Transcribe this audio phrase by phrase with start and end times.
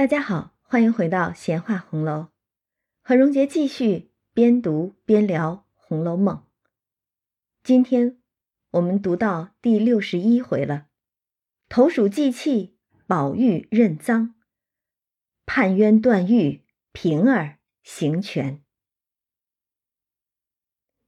[0.00, 2.28] 大家好，欢迎回到闲话红楼，
[3.02, 6.36] 和荣杰继续边读边聊《红楼梦》。
[7.62, 8.18] 今天
[8.70, 10.86] 我们读到第六十一回了，
[11.68, 14.32] 投鼠忌器，宝玉认赃，
[15.44, 18.64] 判冤断狱，平儿行权。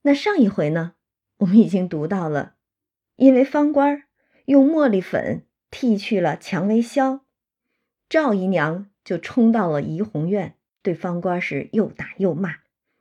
[0.03, 0.97] 那上一回呢，
[1.39, 2.57] 我们已经读到了，
[3.17, 4.05] 因为方官
[4.45, 7.22] 用茉莉粉剃去了蔷薇销。
[8.13, 12.57] 赵姨娘就冲到了怡红院，对方官是又打又骂，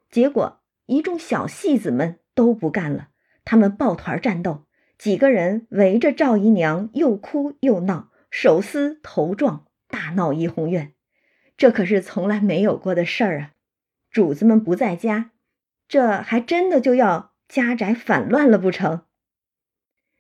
[0.10, 3.10] 结果一众小戏子们都不干了，
[3.44, 10.94] 他们抱团战斗，几个人围着赵姨娘又哭又闹，手撕头撞，大闹怡红院。
[11.58, 13.52] 这可是从来没有过的事儿啊！
[14.10, 15.32] 主子们不在家，
[15.90, 19.02] 这还真的就要家宅反乱了不成？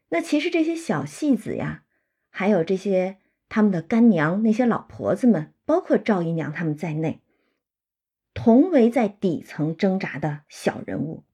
[0.09, 1.85] 那其实这些小戏子呀，
[2.29, 3.19] 还有这些。
[3.53, 7.19] 他们的干娘那些老婆子们，包括赵姨娘他们在内，
[8.33, 11.25] 同为在底层挣扎的小人物。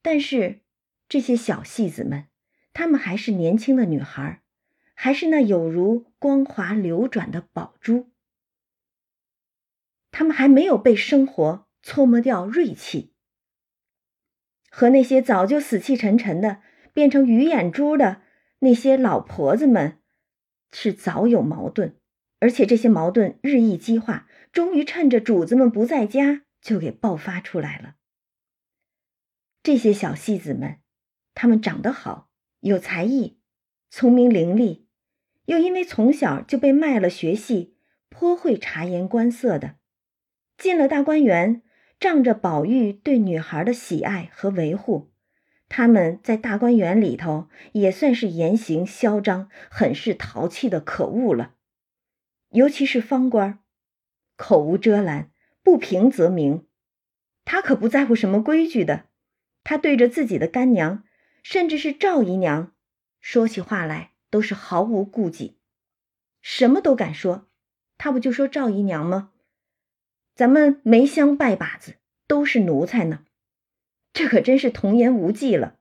[0.00, 0.60] 但是
[1.10, 2.28] 这些小戏子们，
[2.72, 4.40] 她们还是年轻的女孩，
[4.94, 8.08] 还是那有如光滑流转的宝珠。
[10.10, 13.12] 他们还没有被生活搓磨掉锐气，
[14.70, 16.62] 和那些早就死气沉沉的、
[16.94, 18.22] 变成鱼眼珠的
[18.60, 19.99] 那些老婆子们。
[20.72, 21.96] 是早有矛盾，
[22.38, 27.96] 而且这些矛盾日益激化，终于趁着主子们不在家就给爆发出来了。
[29.62, 30.78] 这些小戏子们，
[31.34, 33.38] 他们长得好，有才艺，
[33.90, 34.84] 聪明伶俐，
[35.44, 37.76] 又因为从小就被卖了学戏，
[38.08, 39.76] 颇会察言观色的，
[40.56, 41.62] 进了大观园，
[41.98, 45.09] 仗着宝玉对女孩的喜爱和维护。
[45.70, 51.54] 他们在大观园里头也算是言行嚣张、很是淘气的可恶了。
[52.50, 53.60] 尤其是方官，
[54.36, 55.30] 口无遮拦，
[55.62, 56.66] 不平则鸣。
[57.44, 59.06] 他可不在乎什么规矩的。
[59.62, 61.04] 他对着自己的干娘，
[61.44, 62.72] 甚至是赵姨娘，
[63.20, 65.56] 说起话来都是毫无顾忌，
[66.42, 67.46] 什么都敢说。
[67.96, 69.30] 他不就说赵姨娘吗？
[70.34, 71.94] 咱们梅香拜把子
[72.26, 73.24] 都是奴才呢。
[74.12, 75.78] 这可真是童言无忌了。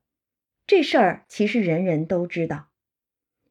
[0.67, 2.69] 这事儿其实人人都知道，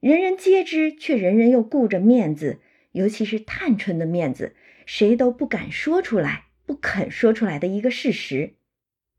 [0.00, 2.60] 人人皆知，却人人又顾着面子，
[2.92, 4.54] 尤其是探春的面子，
[4.86, 8.54] 谁都不敢说出来，不肯说出来的一个事实。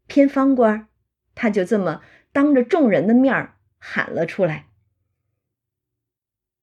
[0.08, 0.88] 偏方官
[1.36, 4.68] 他就这么当着众人的面儿喊了出来。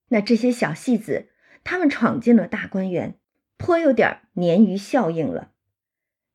[0.08, 1.28] 那这些小戏子，
[1.62, 3.18] 他们闯进了大观园，
[3.58, 5.52] 颇有点鲶鱼效应了。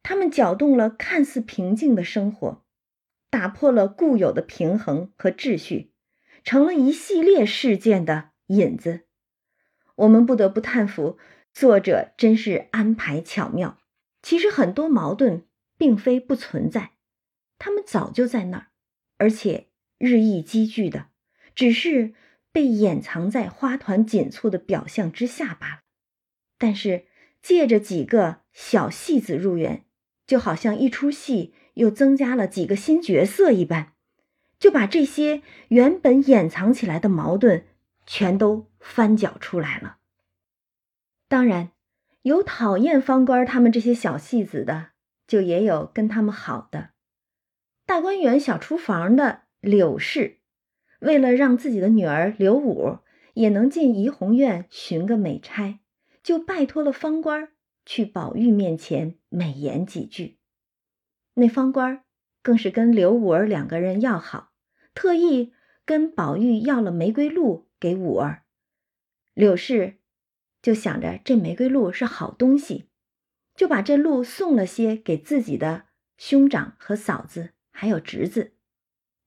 [0.03, 2.63] 他们搅动了看似平静的生活，
[3.29, 5.93] 打破了固有的平衡和秩序，
[6.43, 9.05] 成了一系列事件的引子。
[9.95, 11.17] 我们不得不叹服
[11.53, 13.77] 作者，真是安排巧妙。
[14.21, 15.45] 其实很多矛盾
[15.77, 16.91] 并非不存在，
[17.57, 18.67] 他们早就在那儿，
[19.17, 21.07] 而且日益积聚的，
[21.55, 22.13] 只是
[22.51, 25.81] 被掩藏在花团锦簇的表象之下罢了。
[26.57, 27.05] 但是
[27.41, 29.85] 借着几个小戏子入园。
[30.31, 33.91] 就好像一出戏又增加了几个新角色一般，
[34.57, 37.65] 就把这些原本掩藏起来的矛盾
[38.05, 39.97] 全都翻搅出来了。
[41.27, 41.71] 当然，
[42.21, 44.91] 有讨厌方官他们这些小戏子的，
[45.27, 46.91] 就也有跟他们好的。
[47.85, 50.37] 大观园小厨房的柳氏，
[51.01, 52.99] 为了让自己的女儿柳五
[53.33, 55.81] 也能进怡红院寻个美差，
[56.23, 57.49] 就拜托了方官。
[57.91, 60.37] 去宝玉面前美言几句，
[61.33, 62.05] 那方官
[62.41, 64.53] 更是跟刘五儿两个人要好，
[64.93, 65.51] 特意
[65.83, 68.45] 跟宝玉要了玫瑰露给五儿。
[69.33, 69.97] 柳氏
[70.61, 72.85] 就想着这玫瑰露是好东西，
[73.57, 78.53] 就把这露送了些给自己的兄长和嫂子，还有侄子。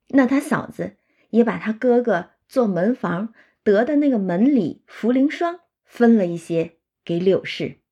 [0.08, 0.97] 那他嫂子
[1.28, 7.84] 也把他哥哥做门房得的那个门里茯苓霜分了一些给柳氏。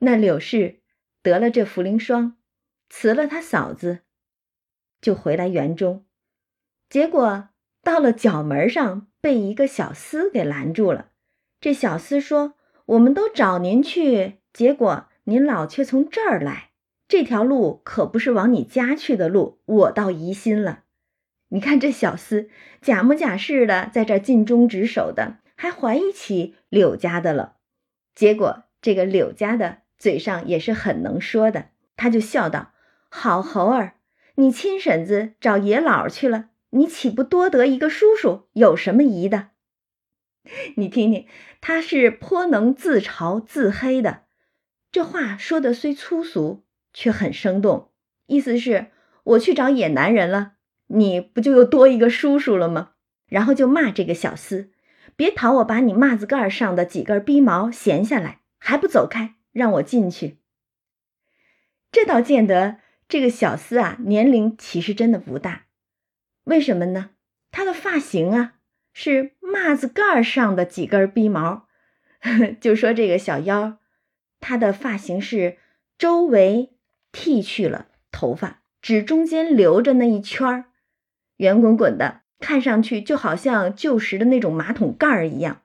[0.00, 0.80] 那柳氏
[1.22, 2.36] 得了这茯苓霜，
[2.88, 4.00] 辞了他嫂子，
[5.00, 6.06] 就回来园中。
[6.88, 7.48] 结果
[7.82, 11.10] 到了角门上，被一个小厮给拦住了。
[11.60, 12.54] 这小厮说
[12.86, 16.70] ：“我们都找您去，结果您老却从这儿来，
[17.08, 20.84] 这条路可不是往你家去的路，我倒疑心了。
[21.48, 22.48] 你看这小厮
[22.80, 27.56] 假模假式的在这尽忠职守的，还怀疑起柳家的了。
[28.14, 32.72] 结果这个柳家的。”嘴上也是很能说的，他就笑道
[33.10, 33.94] ：“好猴儿，
[34.36, 38.48] 你亲婶子找爷老去了，你岂不多得一个叔叔？
[38.52, 39.48] 有什么疑的？”
[40.76, 41.26] 你听听，
[41.60, 44.22] 他是颇能自嘲自黑的。
[44.90, 46.64] 这话说的虽粗俗，
[46.94, 47.90] 却很生动。
[48.26, 48.86] 意思是，
[49.24, 50.52] 我去找野男人了，
[50.86, 52.92] 你不就又多一个叔叔了吗？
[53.26, 54.70] 然后就骂这个小厮，
[55.16, 60.38] 别讨我把你袜子盖上的几根逼毛闲下来，还不走开，让我进去。
[61.90, 62.78] 这倒见得
[63.08, 65.66] 这个小厮啊，年龄其实真的不大。
[66.44, 67.10] 为什么呢？
[67.50, 68.54] 他的发型啊，
[68.92, 71.66] 是袜子盖上的几根逼毛。
[72.60, 73.78] 就说这个小妖，
[74.40, 75.56] 他的发型是
[75.96, 76.74] 周围
[77.12, 80.64] 剃去了头发，只中间留着那一圈儿，
[81.36, 85.62] 圆滚滚的，看上去就好像旧时的那种马桶盖儿一样。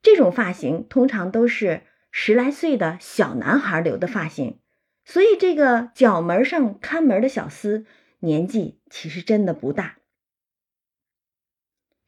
[0.00, 1.82] 这种发型通常都是
[2.12, 4.60] 十来岁的小男孩留的发型。
[5.04, 7.84] 所以，这个角门上看门的小厮
[8.20, 9.96] 年纪其实真的不大，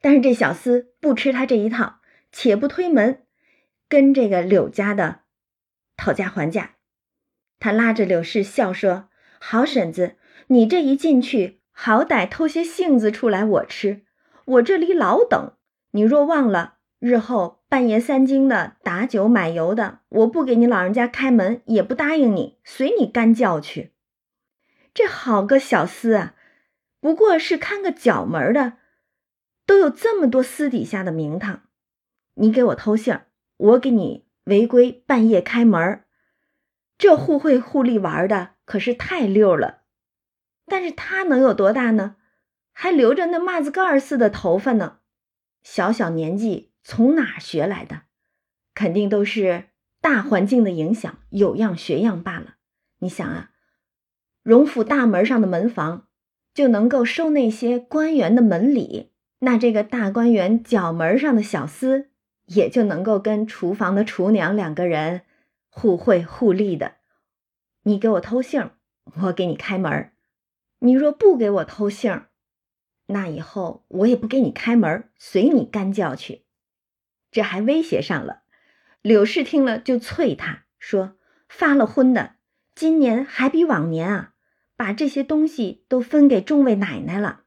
[0.01, 3.27] 但是这小厮不吃他这一套，且不推门，
[3.89, 5.23] 跟这个柳家的
[5.97, 6.77] 讨价还价。
[7.59, 9.09] 他拉着柳氏笑说
[9.41, 10.17] ：“好婶子，
[10.47, 14.05] 你这一进去，好歹偷些杏子出来我吃，
[14.45, 15.57] 我这里老等。
[15.91, 23.91] 你若忘了，日后……”半夜三更的打酒买油的，我不给你老人家开门，也不答应你，随你干叫去。
[24.94, 26.37] 这好个小厮啊，
[27.00, 28.75] 不过是看个角门的，
[29.67, 31.62] 都有这么多私底下的名堂。
[32.35, 33.26] 你给我偷信儿，
[33.56, 36.05] 我给你违规半夜开门，
[36.97, 39.81] 这互惠互利玩的可是太溜了。
[40.67, 42.15] 但是他能有多大呢？
[42.71, 44.99] 还留着那麻子盖似的头发呢，
[45.65, 46.71] 小小年纪。
[46.85, 48.03] 从哪学来的？
[48.75, 49.71] 肯定都是
[50.01, 52.57] 大环境的影响，有样学样罢了。
[52.99, 53.53] 你想啊，
[54.43, 56.09] 荣府大门上的门房
[56.53, 62.09] 就能够收那些官员的门礼，那这个大官员角门上的小厮
[62.47, 65.23] 也就能够跟厨房的厨娘两个人
[65.69, 66.97] 互惠互利的。
[67.85, 68.71] 你给我偷杏，
[69.23, 70.11] 我给你开门；
[70.81, 72.25] 你若不给我偷杏，
[73.07, 76.44] 那以后我也不给你开门，随你干叫去。
[77.35, 78.43] 这还威胁上了，
[79.03, 81.17] 柳氏听了就啐他说
[81.51, 82.37] ：“发了昏的，
[82.77, 84.35] 今年还比往年啊，
[84.77, 87.41] 把这些东西都分给众位奶奶了。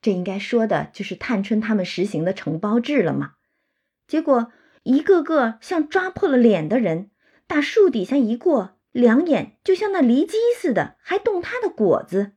[0.00, 3.32] 这应该说的就是探春他们实行的承包制了嘛。
[4.06, 4.50] 结果
[4.84, 7.10] 一个个像抓破了脸的人，
[7.46, 12.32] 大树底下一过，两眼就像那离鸡似的，还动他的果子。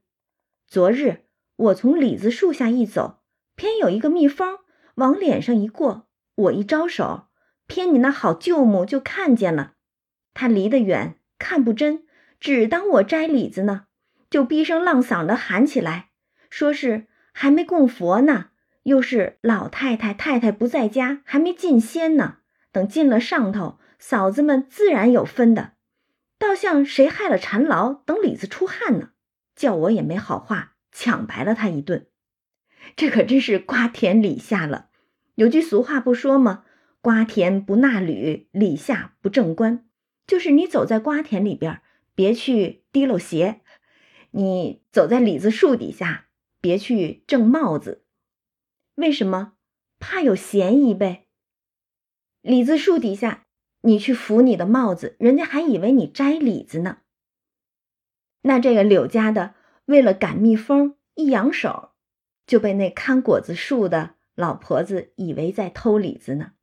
[0.68, 3.22] 昨日我从李子树下一走，
[3.56, 4.58] 偏有一个蜜蜂
[4.96, 6.08] 往脸上一过。”
[6.40, 7.28] 我一招手，
[7.68, 9.74] 偏你那好舅母就看见了，
[10.34, 12.06] 他离得远，看不真，
[12.40, 13.88] 只当我摘李子呢，
[14.30, 16.12] 就逼声浪嗓的喊起来，
[16.50, 18.52] 说是还没供佛呢，
[18.84, 22.38] 又是老太太太太不在家，还没进仙呢。
[22.72, 25.74] 等进了上头，嫂子们自然有分的。
[26.38, 29.10] 倒像谁害了缠牢，等李子出汗呢，
[29.56, 32.08] 叫我也没好话，抢白了他一顿。
[32.96, 34.89] 这可真是瓜田李下了。
[35.40, 36.66] 有句俗话不说吗？
[37.00, 39.88] 瓜田不纳履，李下不正官。
[40.28, 41.82] 就是你走在瓜田里边，
[42.14, 43.62] 别去提溜鞋；
[44.32, 46.28] 你走在李子树底下，
[46.60, 48.04] 别去正帽子。
[48.96, 49.54] 为什么？
[49.98, 51.28] 怕有嫌疑呗。
[52.42, 53.46] 李子树底下，
[53.84, 56.98] 你去扶你的帽子，人家还以为你摘李子呢。
[58.42, 59.56] 那这个柳家的，
[59.86, 61.92] 为了赶蜜蜂，一扬手，
[62.46, 64.16] 就被那看果子树的。
[64.40, 66.54] 老婆子以为在偷李子呢，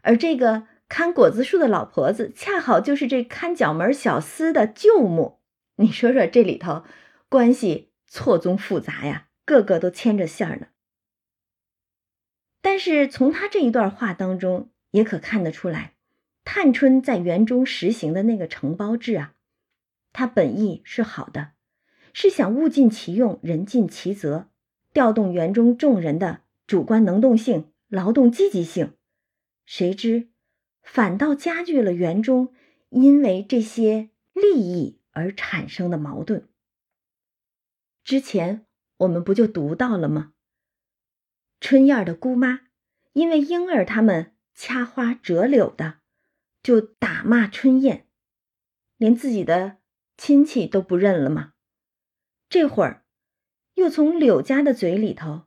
[0.00, 5.42] 而这个看果子树的老婆子，恰好就是这看角门小厮的舅母。
[5.76, 6.84] 你说说这里头
[7.28, 10.68] 关系错综复杂呀，个个都牵着线儿呢。
[12.62, 15.92] 但是从他这一段话当中，也可看得出来，
[16.44, 19.34] 探春在园中实行的那个承包制啊，
[20.14, 21.50] 他本意是好的，
[22.14, 24.48] 是想物尽其用，人尽其责，
[24.94, 26.40] 调动园中众人的。
[26.66, 28.94] 主观能动性、劳动积极性，
[29.66, 30.30] 谁知
[30.82, 32.54] 反倒加剧了园中
[32.88, 36.48] 因为这些利益而产生的矛盾。
[38.02, 38.66] 之前
[38.98, 40.32] 我们不就读到了吗？
[41.60, 42.60] 春燕的姑妈
[43.12, 46.00] 因为莺儿他们掐花折柳的，
[46.62, 48.08] 就打骂春燕，
[48.96, 49.78] 连自己的
[50.16, 51.54] 亲戚都不认了吗？
[52.48, 53.04] 这会儿
[53.74, 55.46] 又从柳家的嘴里头。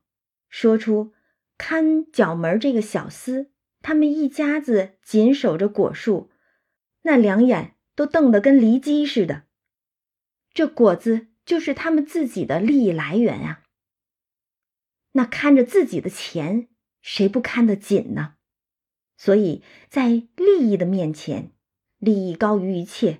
[0.59, 1.13] 说出
[1.55, 3.49] 看角门这个小厮，
[3.83, 6.31] 他们一家子紧守着果树，
[7.03, 9.43] 那两眼都瞪得跟离鸡似的。
[10.55, 13.65] 这果子就是他们自己的利益来源啊。
[15.11, 16.69] 那看着自己的钱，
[17.03, 18.33] 谁不看得紧呢？
[19.15, 21.51] 所以在利益的面前，
[21.99, 23.19] 利益高于一切。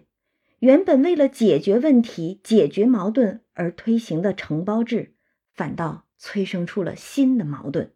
[0.58, 5.14] 原本为了解决问题、解决矛盾而推行的承包制，
[5.54, 7.94] 反倒催生出了新的矛盾。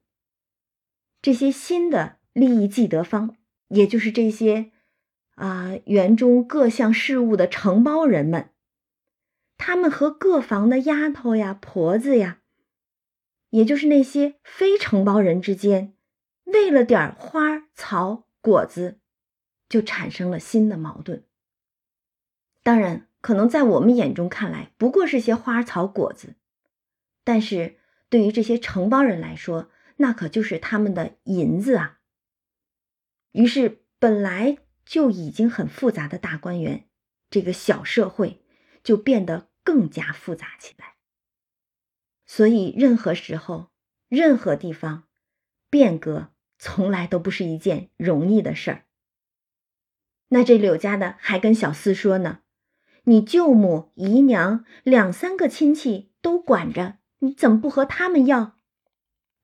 [1.21, 3.35] 这些新的利益既得方，
[3.67, 4.71] 也就是这些
[5.35, 8.49] 啊园中各项事务的承包人们，
[9.57, 12.41] 他们和各房的丫头呀、婆子呀，
[13.49, 15.93] 也就是那些非承包人之间，
[16.45, 18.99] 为了点花草果子，
[19.69, 21.23] 就产生了新的矛盾。
[22.63, 26.35] 当然，可能在我们眼中看来不过是些花草果子，
[27.23, 27.77] 但是
[28.11, 31.99] 对于这些承包人来说，那可就是他们的银子啊。
[33.31, 36.89] 于是，本来就已经很复杂的大观园，
[37.29, 38.43] 这个小社会
[38.83, 40.95] 就变得更加复杂起来。
[42.25, 43.71] 所以，任何时候、
[44.09, 45.07] 任何地方，
[45.69, 48.85] 变革从来都不是一件容易的事儿。
[50.27, 52.41] 那这柳家的还跟小厮说呢。
[53.05, 58.55] 你舅母、姨娘两三个亲戚都管着，你怎么不和他们要，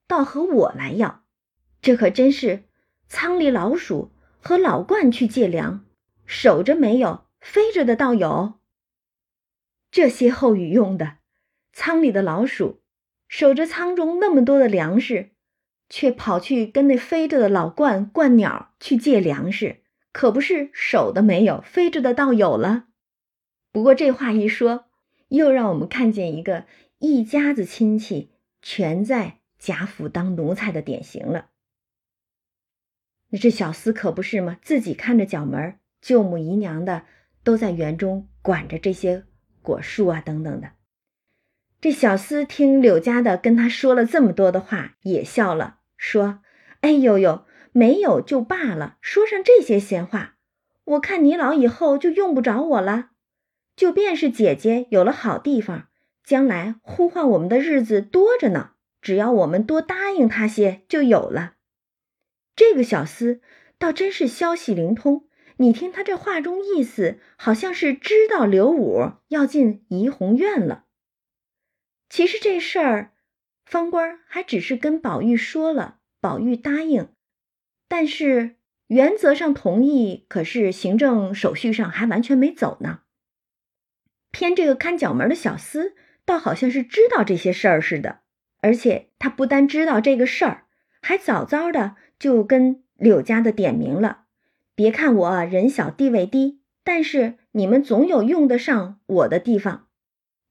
[0.08, 1.24] 倒和我来要？
[1.80, 2.64] 这可真是
[3.08, 5.86] 仓里老鼠和老鹳去借粮，
[6.26, 8.56] 守着没有，飞着的倒有。
[9.92, 11.18] 这些后语用的，
[11.72, 12.82] 仓里的老鼠
[13.28, 15.32] 守着仓中那么多的粮食，
[15.88, 22.86] 却跑去跟那飞着的老鹳、鹳鸟去借粮食，可不是守的没有，飞着的倒有了。
[23.72, 24.86] 不过这话一说，
[25.28, 26.66] 又让我们看见一个
[27.00, 31.50] 一家子亲戚全在贾府当奴才的典型了。
[33.30, 34.58] 那这小厮可不是吗？
[34.62, 37.04] 自己看着角门，舅母姨娘的
[37.44, 39.26] 都在园中管着这些
[39.62, 40.72] 果树啊等等的。
[41.80, 46.40] 这小厮听柳家的跟他说了这么多的话，也笑了，说
[46.82, 50.38] ：“哎呦呦，没有就罢了，说上这些闲话，
[50.86, 53.12] 我看你老以后就用不着我了。”
[53.76, 55.90] 就便是姐姐有了好地方，
[56.28, 58.72] 将来呼唤我们的日子多着呢。
[59.02, 61.54] 只要我们多答应他些，就有了。
[62.54, 63.40] 这个小厮
[63.80, 65.30] 倒真是消息灵通。
[65.56, 70.84] 你听他这话中意思，好像是知道刘武要进怡红院了。
[72.10, 73.14] 其实这事儿，
[73.66, 77.08] 方官还只是跟宝玉说了，宝玉答应，
[77.88, 78.58] 但是
[78.88, 83.04] 原则上同意，可是行政手续上还完全没走呢。
[84.32, 85.94] 偏这个看角门的小厮，
[86.28, 88.20] 倒好像是知道这些事儿似的，
[88.60, 90.66] 而且他不单知道这个事儿，
[91.02, 94.26] 还早早的就跟柳家的点名了。
[94.76, 99.88] 别看我人小地位低，但是你们总有用得上我的地方。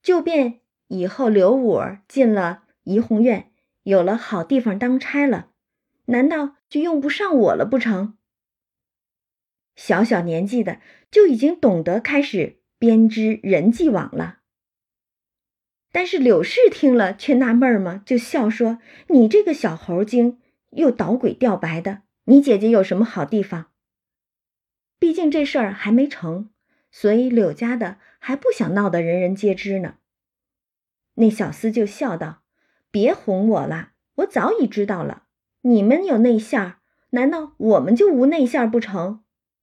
[0.02, 3.50] 就便以后刘武进了怡红院，
[3.83, 5.50] 有了好地方当差了，
[6.06, 8.16] 难道就用不上我了不成？
[9.75, 10.80] 小小年纪的
[11.11, 12.56] 就已经懂得开始。
[12.78, 14.35] 编织人际网了，
[15.96, 20.38] 但是柳氏听了却纳闷儿嘛，就笑说：“你这个小猴精，
[20.72, 23.68] 又捣鬼吊白的，你姐姐有什么好地方？
[24.98, 26.50] 毕竟这事儿还没成，
[26.90, 29.94] 所以柳家的还不想闹得人人皆知呢。”
[31.16, 32.42] 那小厮就笑道
[32.92, 35.22] ：“别哄我了，我早已知道了。
[35.62, 36.76] 你们有内线儿，
[37.12, 39.22] 难道我们就无内线儿不成？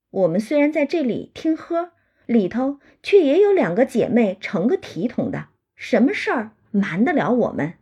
[0.10, 1.92] 我们虽然在这里听喝。”
[2.26, 5.50] 里头却也有两个姐妹成个体统的，
[5.84, 7.74] 什么事儿瞒得了我们？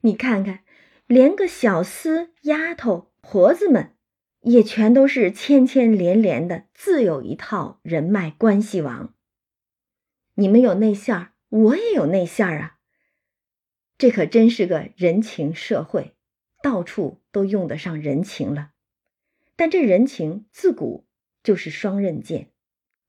[0.00, 0.64] 你看看，
[1.06, 3.94] 连个小厮、丫头、婆子们，
[4.40, 9.14] 也全都是牵牵连连的，自有一套人脉关系网。
[10.34, 12.78] 你们有内线儿，我也有内线儿啊。
[13.96, 16.16] 这可真是个人情社会，
[16.60, 18.72] 到处都用得上人情了。
[19.54, 21.06] 但这人情自古
[21.44, 22.50] 就是双刃剑。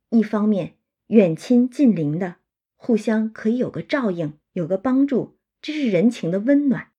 [0.10, 0.76] 一方面，
[1.08, 2.36] 远亲近邻的
[2.86, 6.90] 互相可以有个照应，有个帮助，这是人情的温暖；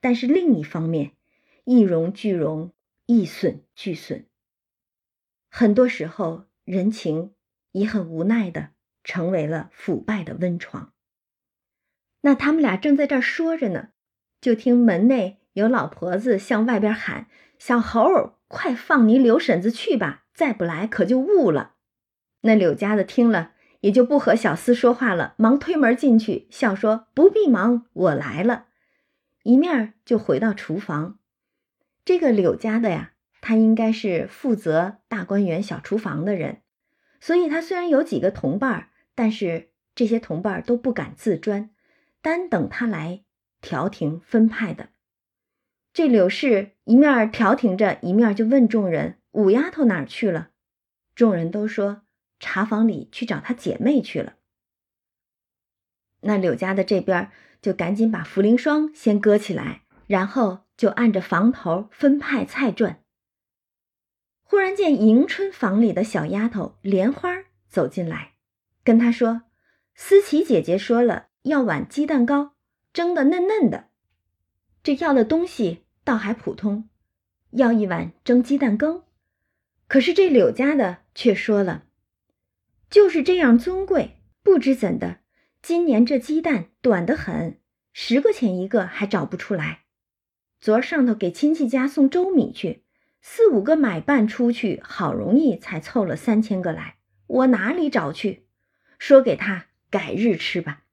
[0.00, 1.16] 但是另一方面，
[1.64, 2.72] 一荣俱荣，
[3.06, 4.26] 一损俱损。
[5.50, 7.34] 很多时候，人情
[7.72, 8.70] 也很无奈的
[9.02, 10.92] 成为了腐败的温床。
[12.20, 13.88] 那他们俩正在这儿说着呢，
[14.40, 17.26] 就听门内有老婆子向外边喊
[17.58, 21.74] ：“小猴，快放你柳婶子去吧，再不来可就误了。”
[22.42, 23.53] 那柳家的听了，
[23.84, 28.68] 也就不和小厮说话了，忙推门进去，笑说：“不必忙，我来了。”
[29.44, 31.18] 一面就回到厨房。
[32.02, 33.12] 这个柳家的呀，
[33.42, 36.62] 他应该是负责大观园小厨房的人，
[37.20, 41.68] 所以他虽然有几个同伴，但是这些同伴都不敢自专，
[42.22, 43.24] 单等他来
[43.60, 44.88] 调停分派的。
[45.92, 50.52] 这柳氏一面调停着，一面就问众人：“五丫头哪儿去了？”
[51.14, 52.00] 众人都说
[52.38, 54.34] ：“茶房里去找她姐妹去了。”
[56.22, 62.96] 那柳家的这边就赶紧把茯苓霜先搁起来，然后就按着房头分派菜馔。
[64.42, 68.34] 忽然见迎春房里的小丫头莲花走进来，
[68.82, 69.42] 跟她说
[69.94, 72.54] ：“思琪姐姐说了，要碗鸡蛋糕，
[72.92, 73.88] 蒸的嫩嫩的。
[74.82, 76.90] 这要的东西。”倒还普通，
[77.52, 79.04] 要一碗蒸鸡蛋羹。
[79.88, 81.83] 可是这柳家的却说了，
[82.94, 85.18] 就是这样尊贵，不知怎的，
[85.60, 87.58] 今年这鸡蛋短得很，
[87.92, 89.80] 十个钱一个还找不出来。
[90.60, 92.84] 昨儿上头给亲戚家送粥米去，
[93.20, 98.46] 四五个买办出去，好容易才凑了三千个来，我哪里找去？
[99.00, 100.84] 说给他改日吃吧。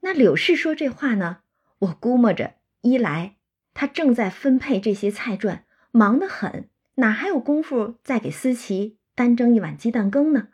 [0.00, 1.42] 那柳氏说这话呢，
[1.78, 3.36] 我估摸着一来。
[3.74, 10.48] 他正在分配这些菜赚，忙得很，哪还有功夫再给思琪单蒸一碗鸡蛋羹呢？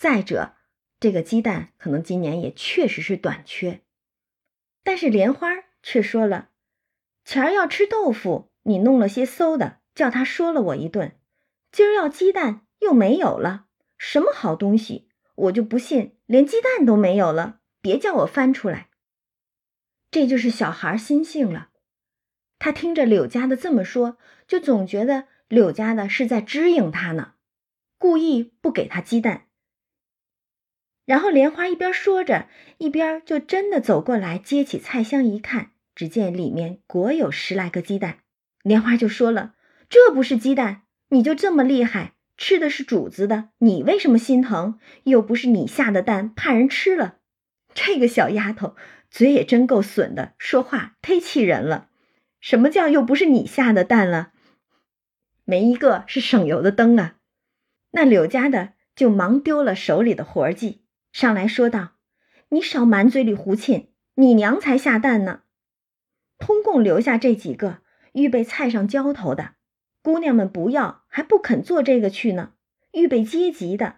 [0.00, 0.54] 再者，
[0.98, 3.82] 这个鸡蛋可能今年也确实是短缺。
[4.82, 5.50] 但是莲花
[5.82, 6.48] 却说了
[7.22, 11.10] ：“前儿要吃豆腐，你弄了些馊的，叫他说了我一顿；
[11.70, 13.66] 今儿要鸡蛋，又没有了，
[13.98, 15.10] 什么好东西？
[15.34, 18.88] 我就不信连鸡蛋都没有了，别叫我翻出来。”
[20.10, 21.68] 这就是小孩心性了。
[22.58, 24.16] 他听着柳家的这么说，
[24.48, 27.34] 就总觉得柳家的是在支应他呢，
[27.98, 29.48] 故意不给他鸡蛋。
[31.04, 38.18] 然后莲花一边说着，一边就真的走过来接起菜箱一看，只见里面果有十来个鸡蛋。
[38.62, 39.54] 莲花就说了
[39.88, 44.78] ：“这不是鸡蛋，你就这么厉害，吃的是主子的，你为什么心疼？
[45.04, 47.16] 又不是你下的蛋，怕人吃了。”
[47.74, 48.76] 这个小丫头
[49.10, 51.88] 嘴也真够损的，说话忒气人了。
[52.40, 54.32] 什么叫又不是你下的蛋了？
[55.44, 57.16] 没一个是省油的灯啊！
[57.92, 60.79] 那柳家的就忙丢了手里的活计，
[61.12, 61.92] 上来说道
[62.50, 65.42] ：“你少满嘴里胡沁，你娘才下蛋呢！
[66.38, 67.78] 通共留下这几个
[68.12, 69.54] 预备菜上浇头的
[70.02, 72.52] 姑娘们不要，还不肯做这个去呢。
[72.92, 73.96] 预备阶级的，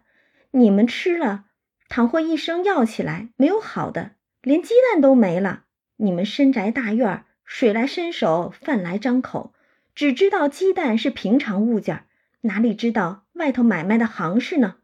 [0.52, 1.46] 你们吃了，
[1.88, 5.64] 倘或一生要起来，没有好的，连鸡蛋都没了。
[5.96, 9.52] 你们深宅大院。”水来伸手，饭来张口，
[9.94, 12.06] 只知道鸡蛋是平常物件，
[12.42, 14.76] 哪里知道外头买卖的行市呢？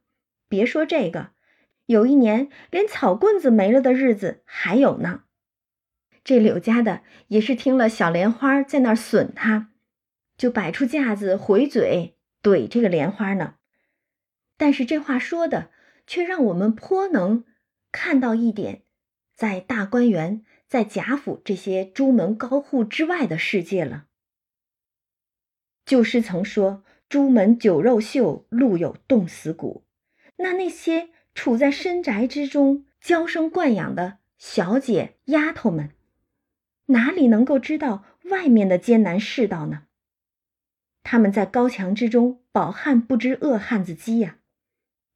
[0.48, 1.30] 别说这个，
[1.88, 5.24] 有一年连草棍子没了的日子还有呢。
[6.22, 9.72] 这柳家的也是听了小莲花在那儿损他，
[10.36, 13.54] 就摆出架子回嘴怼这个莲花呢。
[14.58, 15.70] 但是这话说的
[16.06, 17.44] 却让我们颇能
[17.90, 18.82] 看到一点，
[19.34, 20.44] 在大观园。
[20.68, 24.04] 在贾府这些朱门高户之外的世界了。
[25.86, 29.86] 旧诗曾说：“朱门酒肉臭，路有冻死骨。”
[30.36, 35.90] 那那些处在深宅之中娇生惯养的小姐丫头们，
[36.86, 39.84] 哪里能够知道外面的艰难世道呢？
[41.04, 44.38] 他们在高墙之中，饱汉不知饿汉子饥呀。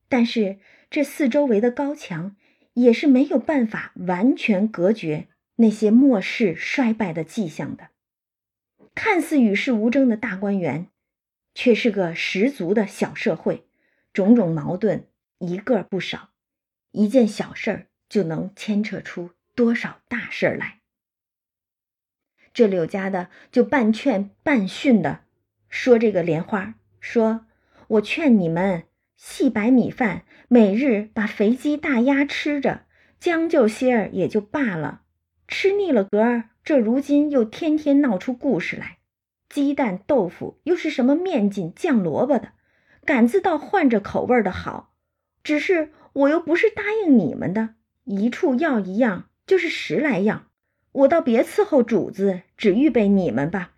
[0.08, 2.36] 但是这四周围的高墙
[2.74, 5.26] 也是没有办法完全隔绝。
[5.56, 7.88] 那些末世衰败的迹象的，
[8.94, 10.86] 看似与世无争的大观园，
[11.52, 13.66] 却是个十足的小社会，
[14.12, 15.08] 种种矛盾
[15.42, 16.28] 一个不少，
[16.92, 20.78] 一件小事儿就能牵扯出多少大事儿来。
[22.54, 25.24] 这柳家的就半劝半训的
[25.68, 27.46] 说：“这个莲花，说
[27.88, 28.84] 我劝你们
[29.16, 32.84] 细白米饭，每日把肥鸡大鸭吃着，
[33.18, 35.02] 将就些儿也就罢了。”
[35.48, 38.98] 吃腻了格儿，这如今又天天闹出故事来。
[39.48, 42.52] 鸡蛋豆腐又是什么面筋酱萝卜的，
[43.04, 44.91] 敢自倒换着口味的好。
[45.42, 47.74] 只是我又不是答应你们的，
[48.04, 50.50] 一处要一样就是十来样，
[50.92, 53.74] 我倒别伺候主子，只预备你们吧。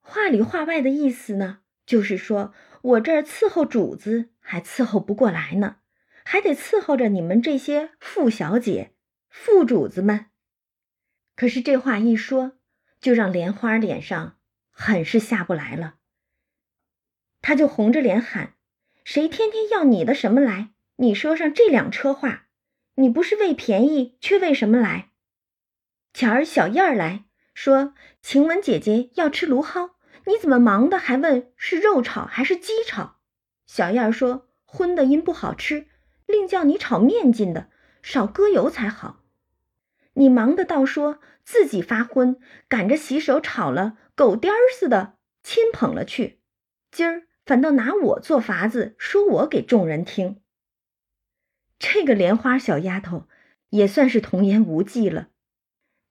[0.00, 5.76] 话里话外的意思呢，就是说我这儿伺候主子还伺候不过来呢，
[6.24, 8.92] 还得伺候着你们这些富小姐、
[9.28, 10.26] 富主子们。
[11.34, 12.58] 可是这话一说，
[13.00, 14.36] 就让莲花脸上
[14.70, 15.94] 很是下不来了。
[17.40, 18.54] 他就红着脸喊
[19.04, 20.70] ：“谁天天要你的什么来？
[20.96, 22.46] 你说上这两车话，
[22.94, 25.10] 你不是为便宜，却为什么来？”
[26.14, 29.92] 巧儿小燕儿来说：“晴雯姐姐要吃芦蒿，
[30.26, 33.16] 你怎么忙的还问是肉炒还是鸡炒？”
[33.66, 35.86] 小燕儿说：“荤的因不好吃，
[36.26, 37.70] 另叫你炒面筋的，
[38.02, 39.20] 少搁油才好。”
[40.14, 42.38] 你忙的倒说自己发昏，
[42.68, 46.40] 赶着洗手炒了，狗颠儿似的亲捧了去。
[46.90, 50.40] 今儿反倒拿我做法子，说我给众人听。
[51.78, 53.26] 这个莲花小丫头
[53.70, 55.28] 也算是童言无忌了。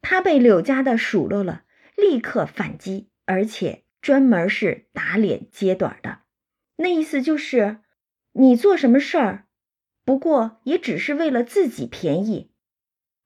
[0.01, 1.63] 她被柳家的数落了，
[1.95, 6.19] 立刻反击，而且专门是打脸揭短的。
[6.77, 7.77] 那意思就是，
[8.33, 9.45] 你做什么事儿，
[10.03, 12.49] 不过也只是为了自己便宜；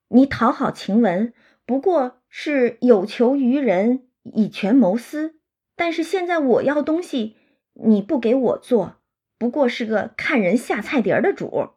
[0.09, 1.33] 你讨好晴雯，
[1.65, 5.39] 不过是有求于人，以权谋私。
[5.77, 7.37] 但是现在我要东西，
[7.75, 8.97] 你不给我做，
[9.37, 11.69] 不过是个看人下菜碟儿的主。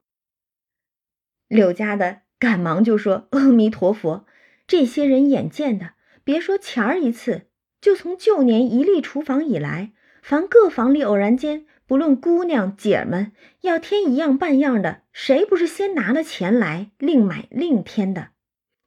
[1.49, 4.27] 柳家的赶忙就说：“阿弥陀佛，
[4.67, 5.93] 这些人眼见的，
[6.25, 7.47] 别说前儿一次，
[7.81, 13.33] 就从旧年一立厨房以来，凡各房里偶然间，不论姑娘姐们
[13.63, 18.29] 要添一样半样的，谁不是先拿了钱来另买另添的？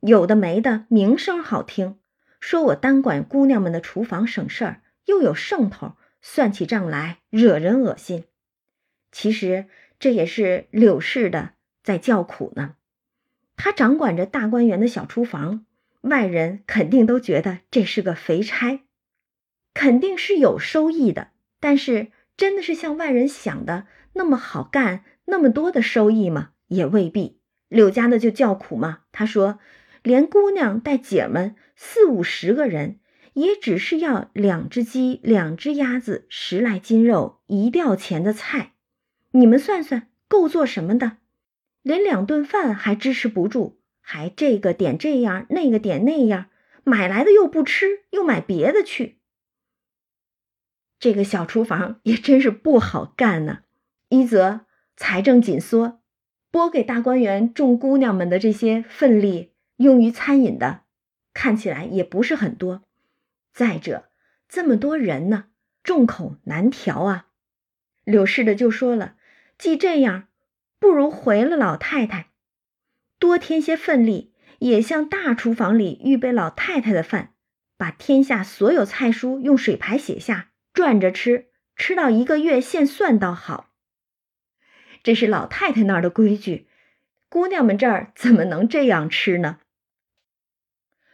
[0.01, 1.97] 有的没的，名声好听，
[2.39, 8.25] 说我单管姑娘们的厨房省事儿，又有剩头，算起账来惹人恶心。
[9.11, 9.65] 其实
[9.99, 11.53] 这也是柳氏的。”
[11.83, 12.75] 在叫苦呢，
[13.55, 15.65] 他掌管着大观园的小厨房，
[16.01, 18.81] 外人肯定都觉得这是个肥差，
[19.73, 21.31] 肯定是有收益的。
[21.59, 26.51] 但是真的是像外人想的那么好干，那么多的收益吗？
[26.67, 27.39] 也未必。
[27.67, 28.99] 柳家的就叫苦吗？
[29.11, 29.57] 他说，
[30.03, 32.99] 连姑娘带姐们四五十个人，
[33.33, 38.73] 也只是要两只鸡、两只鸭子、十来斤肉、一吊钱的菜，
[39.31, 41.17] 你们算算够做什么的？
[41.81, 46.47] 连两顿饭还支持不住，还这个点这样，那个点那样，
[46.83, 49.17] 买来的又不吃，又买别的去。
[50.99, 53.61] 这个小厨房也真是不好干呢。
[54.09, 56.01] 一则财政紧缩，
[56.51, 60.81] 拨给大观园众姑娘们的这些份例用于餐饮的，
[61.33, 62.83] 看起来也不是很多。
[63.53, 64.09] 再者，
[64.47, 65.45] 这么多人呢，
[65.83, 67.27] 众口难调啊。
[68.03, 69.15] 柳氏的就说了，
[69.57, 70.27] 既这样。
[70.79, 72.31] 不如回了老太太，
[73.19, 77.35] 多添些份力，也像大厨房里预备老太太的饭，
[77.77, 83.69] 把天下所有菜蔬用水牌写下，转着吃，吃到一个月现算倒好。
[85.03, 86.67] 这是老太太那儿的规矩，
[87.29, 89.59] 姑娘们这儿怎么能这样吃呢？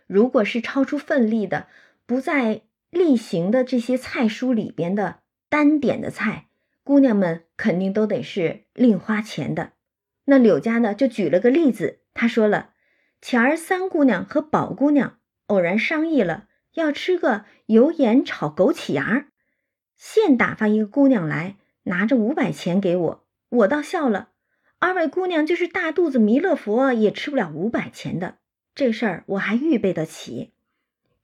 [0.07, 1.67] 如果是超出份例的，
[2.07, 6.47] 不在例行的这些菜蔬里边的单点的菜。
[6.83, 9.73] 姑娘们肯定都得是另花钱的。
[10.23, 12.71] 那柳家呢就举了个例子，他说了：
[13.21, 19.27] 前儿三姑娘和宝姑娘偶然商议了，要吃个油盐炒枸杞芽儿，
[19.97, 23.27] 现打发一个姑娘来，拿着五百钱给我。
[23.49, 24.29] 我倒笑了，
[24.79, 28.37] 二位姑娘就是大肚子弥勒佛也吃不了五百钱的。
[28.73, 30.53] 这事儿我还预备得起，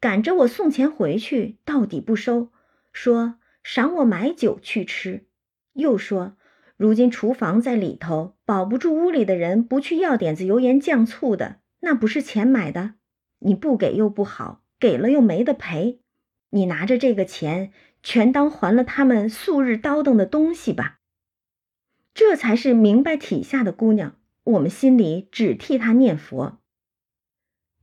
[0.04, 2.52] 赶着我送钱回去，到底不收，
[2.92, 5.28] 说赏我买酒去吃。
[5.72, 6.36] 又说
[6.76, 12.96] ：“如今厨房在里头，保不住屋里的人不去要点子油盐酱醋的，那不是钱买的。
[13.40, 16.02] 你不给又不好，给了又没得赔。
[16.50, 17.72] 你拿着这个钱，
[18.04, 21.00] 全当还了他们素日叨腾的东西吧。
[22.14, 26.60] 这才是明白体下的姑娘，我们心里只替她念佛。”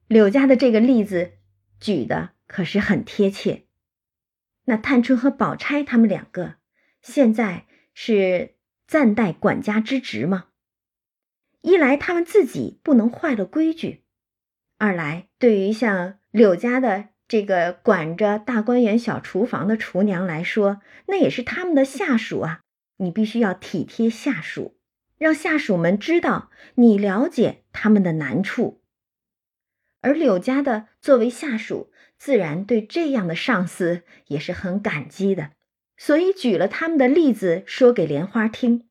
[0.07, 1.39] 柳家的这个例子
[1.81, 3.65] 举的可是很贴切。
[4.67, 6.57] 那探春和宝钗他们两个
[7.01, 7.67] 现在。
[7.93, 8.55] 是
[8.87, 10.47] 暂代管家之职吗？
[11.61, 14.05] 一来他们自己不能坏了规矩，
[14.79, 22.61] 二来对于像柳家的这个管着大观园小厨房的厨娘来说，那也是他们的下属啊。
[22.99, 24.79] 你必须要体贴下属，
[25.19, 28.80] 让下属们知道你了解他们的难处。
[30.01, 35.53] 而柳家的作为下属，自然对这样的上司也是很感激的。
[35.97, 38.89] 所以举了他们的例子说给莲花听。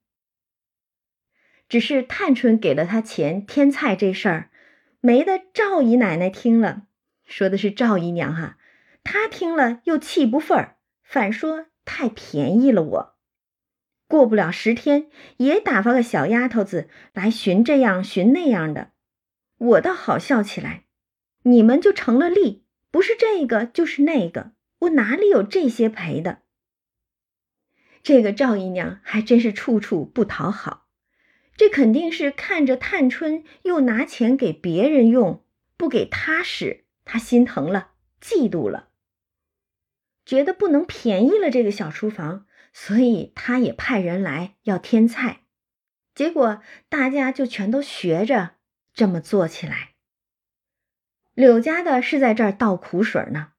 [1.68, 4.50] 只是探春给了他钱添菜这事儿，
[5.02, 6.84] 没得赵姨奶奶听了，
[7.26, 8.58] 说的是赵姨娘哈，
[9.04, 13.16] 她听了又气不忿儿，反说太便宜了我。
[14.08, 18.92] 过不了十天，也打发个小丫头子来寻这样寻那样的，
[19.58, 20.86] 我倒好笑起来，
[21.44, 26.44] 你们就成了例，不是这个就是那个，我哪里有这些赔的？
[28.02, 30.88] 这个赵姨娘还真是处处不讨好，
[31.56, 35.44] 这肯定是看着探春又拿钱给别人用，
[35.76, 38.90] 不给她使，她心疼了，嫉妒了，
[40.26, 45.42] 觉得不能便宜了这个小厨房，所以她也派人来要添菜，
[46.16, 48.56] 结果大家就全都学着
[48.94, 49.89] 这么做起来。
[51.40, 53.54] 柳家的是在这儿倒苦水呢，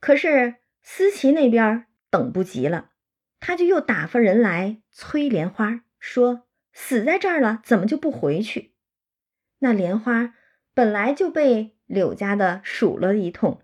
[0.00, 2.90] 可是思琪那边等不及了，
[3.40, 8.74] 他就又打发人来催莲花，说死在这儿了，怎么就不回去？
[9.60, 10.34] 那莲花
[10.74, 13.62] 本来就被柳家的数了一通，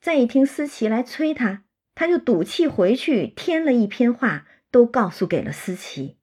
[0.00, 1.64] 再一听思琪来催他，
[1.96, 6.20] 他就赌气回去添了一篇话，都告诉给了思琪。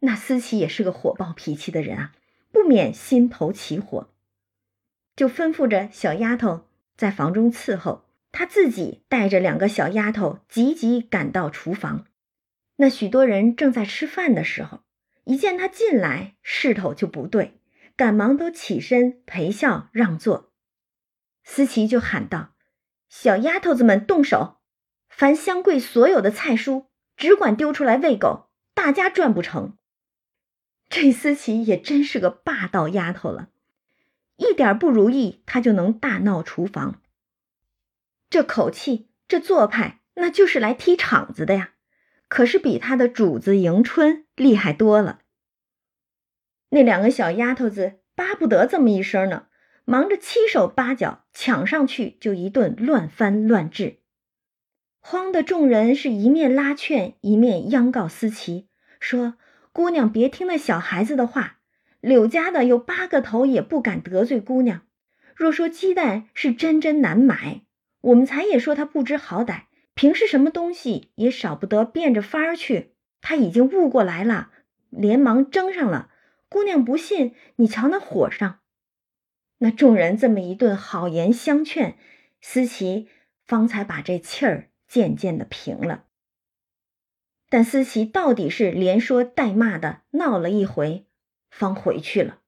[0.00, 2.12] 那思琪也是个火爆脾气的人啊。
[2.52, 4.10] 不免心头起火，
[5.16, 12.06] 就吩咐着小丫头在房中伺候，他自己带着两个小丫头急急赶到厨房。
[12.76, 14.80] 那许多人正在吃饭的时候，
[15.24, 17.58] 一见他进来，势头就不对，
[17.96, 20.52] 赶忙都起身陪笑让座。
[21.42, 22.54] 思琪就喊道
[23.08, 24.58] ：“小丫头子们动手，
[25.08, 29.78] 凡香柜所有的菜蔬，只管丢出来喂狗，大家赚不成。”
[30.90, 33.48] 这思琪也真是个霸道丫头了，
[34.36, 37.00] 一点不如意，她就能大闹厨房。
[38.30, 41.72] 这口气，这做派，那就是来踢场子的呀。
[42.28, 45.20] 可是比她的主子迎春厉害多了。
[46.70, 49.46] 那两个小丫头子巴不得这么一声呢，
[49.84, 54.00] 忙着七手八脚抢上去，就一顿乱翻乱治，
[55.00, 58.68] 慌的众人是一面拉劝，一面央告思琪
[59.00, 59.36] 说。
[59.72, 61.58] 姑娘，别听那小孩子的话。
[62.06, 64.82] 柳家的有八个头，也不敢得罪姑娘。
[65.34, 67.62] 若说鸡蛋是真真难买，
[68.00, 69.62] 我们才也说他不知好歹。
[69.92, 72.92] 平时什么东西也少不得变着法儿去。
[73.20, 74.52] 他已经悟过来了，
[74.88, 76.12] 连忙争上了。
[76.48, 78.60] 姑娘不信，你瞧那火上。
[79.58, 81.98] 那众人这么一顿好言相劝，
[82.40, 83.08] 思琪
[83.44, 86.04] 方才把这气儿渐渐的平了。
[87.48, 91.04] 但思琪到底是连说带骂的闹了一回，
[91.50, 92.40] 方回去了。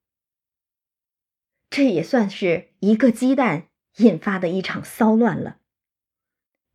[1.70, 5.58] 这也算是一个鸡蛋引发的一场骚乱了。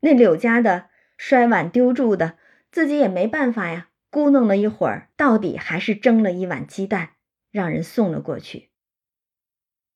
[0.02, 2.38] 那柳家的摔碗丢柱的，
[2.72, 7.16] 自己也没办法呀，咕哝了一会儿，到底还是蒸了一碗鸡蛋，
[7.50, 8.72] 让人送了过去。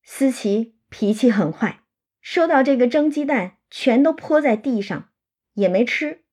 [0.03, 1.81] 思琪脾气很坏，
[2.21, 5.11] 收到这个蒸鸡蛋，全都泼在地上，
[5.53, 6.23] 也没吃，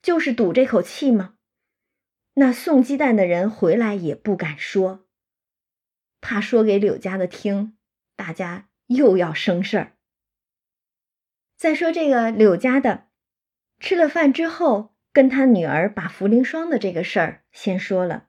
[0.00, 1.34] 就是赌这口气吗？
[2.34, 5.03] 那送鸡蛋的人回来也不敢说，
[6.24, 7.76] 怕说给柳家的听，
[8.16, 9.92] 大家又要生事儿。
[11.54, 13.08] 再说这个柳家的，
[13.78, 18.28] 吃了饭之后，跟他女儿把茯苓霜的这个事儿先说了。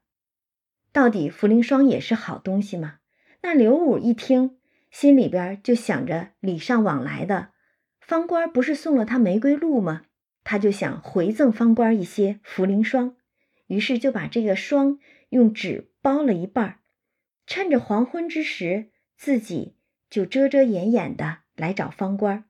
[0.91, 2.99] 到底茯苓霜也是好东西嘛？
[3.43, 4.58] 那刘武一听，
[4.91, 7.53] 心里边就想着礼尚往来的，
[8.01, 10.01] 方官不是送了他玫瑰露吗？
[10.43, 13.15] 他就想回赠方官一些茯苓霜。
[13.67, 16.81] 于是就把这个霜用纸包了一半，
[17.47, 19.75] 趁着黄昏之时，自己
[20.10, 22.49] 就遮遮掩掩的来找方官。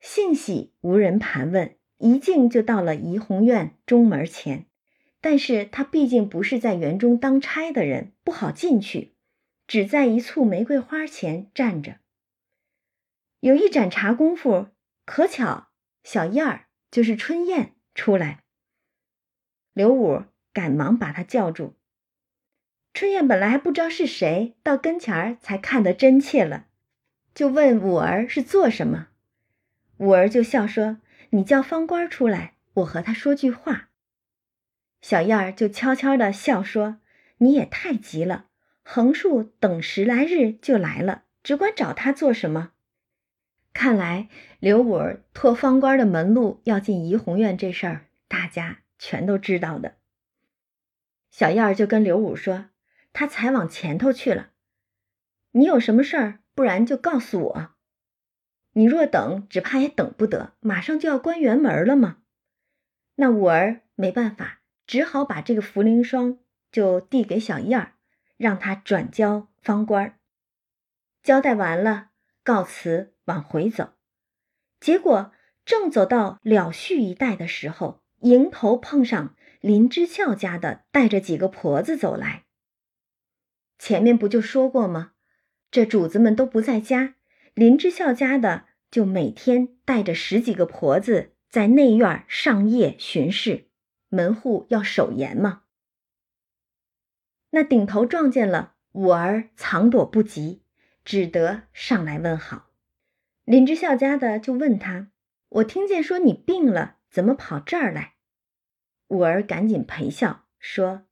[0.00, 4.66] 幸喜无人盘问，一进就到了怡红院中门前。
[5.20, 9.16] 但是他毕竟不是在园中当差的人，不好进去，
[9.66, 11.98] 只在一簇玫瑰花前站着。
[13.40, 14.68] 有一盏茶功夫，
[15.04, 15.70] 可巧
[16.04, 18.44] 小燕儿就是春燕出来。
[19.72, 21.77] 刘武赶忙把他叫住。
[22.98, 26.66] 春燕本来还不知道是谁，到跟前儿才看得真切了，
[27.32, 29.06] 就问五儿是做什么。
[29.98, 30.98] 五儿就笑说
[31.30, 33.90] ：“你叫方官出来，我和他说句话。”
[35.00, 36.98] 小燕儿就悄悄的笑说
[37.38, 38.46] ：“你也太急了，
[38.82, 42.72] 横竖等十来日就来了，只管找他做什么？”
[43.72, 48.78] 看来刘五儿托方官的门路要进怡红院这事儿，大家。
[48.98, 49.94] 全都知道的，
[51.30, 52.64] 小燕儿就跟刘武说
[53.12, 54.50] ：“他才往前头去了。
[55.52, 57.74] 你有什么事儿，不然就告诉我。
[58.72, 62.18] 你若等，只怕也等不得，马上就要关园门了嘛。”
[63.16, 66.38] 那五儿没办法，只好把这个茯苓霜
[66.70, 67.94] 就递给小燕儿，
[68.36, 70.18] 让他转交方官儿。
[71.22, 72.10] 交代完了，
[72.42, 73.94] 告辞往回走。
[74.78, 75.32] 结果
[75.64, 78.02] 正走到了絮一带的时候。
[78.22, 82.46] 迎头碰上林之孝家的带着几个婆子走来。
[83.78, 85.12] 前面不就说过吗？
[85.70, 87.14] 这主子们都不在家，
[87.54, 93.68] 林之孝家的就每天带着十几个婆子在内院上夜巡视，
[94.08, 95.62] 门户要守严嘛。
[97.50, 100.62] 那顶头撞见了五儿，藏躲不及，
[101.04, 102.70] 只得上来问好。
[103.44, 105.10] 林之孝家的就问他
[105.48, 108.16] ：“我听见说你病了。”怎么跑这儿来？
[109.08, 111.06] 五儿赶紧陪笑说：“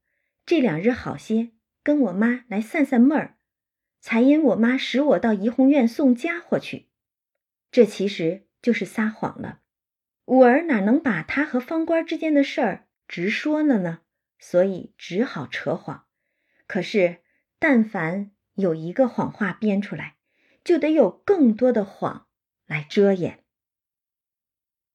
[0.45, 1.53] 这两日好些，
[1.87, 3.37] 跟我妈来散散闷儿。
[4.01, 6.89] 才因我妈使我到怡红院送家伙去。
[7.71, 9.61] 这其实就是撒谎了。
[10.25, 14.01] 五儿哪能把他和方官之间的事儿直说了呢？
[14.41, 16.07] 所以只好扯谎。
[16.67, 17.19] 可是，
[17.61, 20.17] 但凡有一个谎话编出来，
[20.65, 22.27] 就得有更多的谎
[22.67, 23.45] 来遮掩。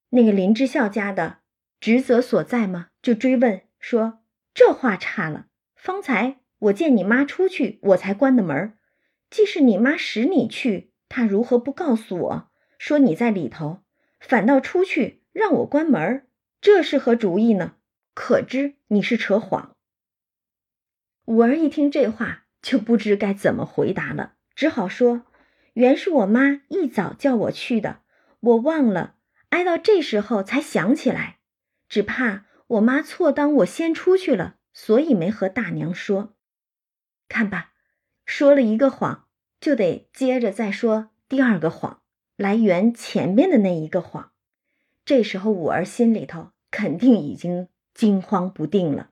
[0.10, 1.40] 那个林之孝家的
[1.80, 2.90] 职责所在吗？
[3.02, 5.48] 就追问说：“这话差了。
[5.74, 8.78] 方才我见你妈出去，我才关的门。
[9.30, 13.84] 既是你妈使你去，她如何不告诉我说你在里头，
[14.20, 16.28] 反倒出去让我关门？
[16.60, 17.76] 这是何主意呢？
[18.14, 19.76] 可知你是扯谎。”
[21.26, 25.24] 五儿一听这话，就不知该怎么回答了，只好说
[25.74, 28.02] ：“原是我妈一早叫我去的，
[28.40, 29.16] 我忘了。”
[29.50, 31.40] 挨到这时候才想起来，
[31.90, 36.36] 只怕我妈错当我先出去了，所以没和大娘说。
[37.32, 37.72] 看吧，
[38.26, 39.26] 说了一个谎，
[39.62, 42.02] 就得接着再说第二个谎，
[42.36, 44.34] 来圆前面的那一个谎。
[45.06, 49.12] 这时候五儿心里头肯定已经惊慌不定了。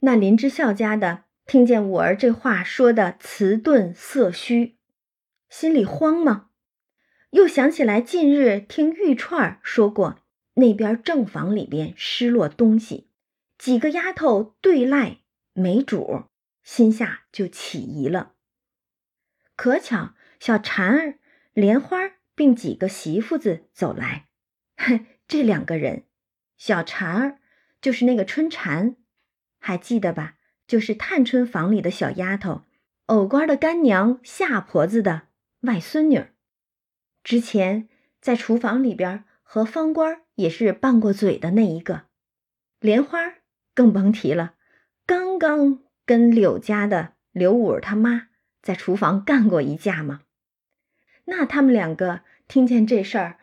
[0.00, 4.78] 那林之孝家的听见五儿这话说的词顿色虚，
[5.50, 6.48] 心里慌吗？
[7.30, 10.22] 又想起来，近日听玉串说过，
[10.54, 13.10] 那边正房里边失落东西，
[13.58, 15.18] 几个丫头对赖
[15.52, 16.22] 没主，
[16.64, 18.34] 心下就起疑了。
[19.54, 21.20] 可巧小婵儿、
[21.52, 24.26] 莲花并几个媳妇子走来，
[24.76, 26.06] 哼，这两个人，
[26.56, 27.38] 小婵儿
[27.80, 28.96] 就是那个春蝉，
[29.60, 30.38] 还记得吧？
[30.66, 32.62] 就是探春房里的小丫头，
[33.06, 35.28] 藕官的干娘夏婆子的
[35.60, 36.24] 外孙女。
[37.22, 37.88] 之前
[38.20, 42.06] 在厨房里边和方官也是拌过嘴的那一个，
[42.80, 43.34] 莲花
[43.74, 44.54] 更甭提了，
[45.06, 48.28] 刚刚跟柳家的刘五儿他妈
[48.62, 50.22] 在厨房干过一架吗。
[51.24, 53.38] 那他们两个听见这事儿，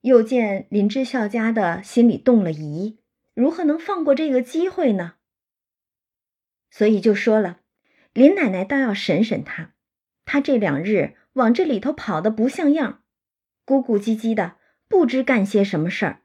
[0.00, 2.98] 又见林之孝家的心里动了疑，
[3.34, 5.14] 如何能放过这个机会呢？
[6.70, 7.60] 所以就说了，
[8.12, 9.74] 林奶奶倒要审审他，
[10.24, 11.16] 他这两日。
[11.34, 13.02] 往这里头跑的不像样，
[13.66, 16.22] 咕咕唧唧的，不知干些什么事儿。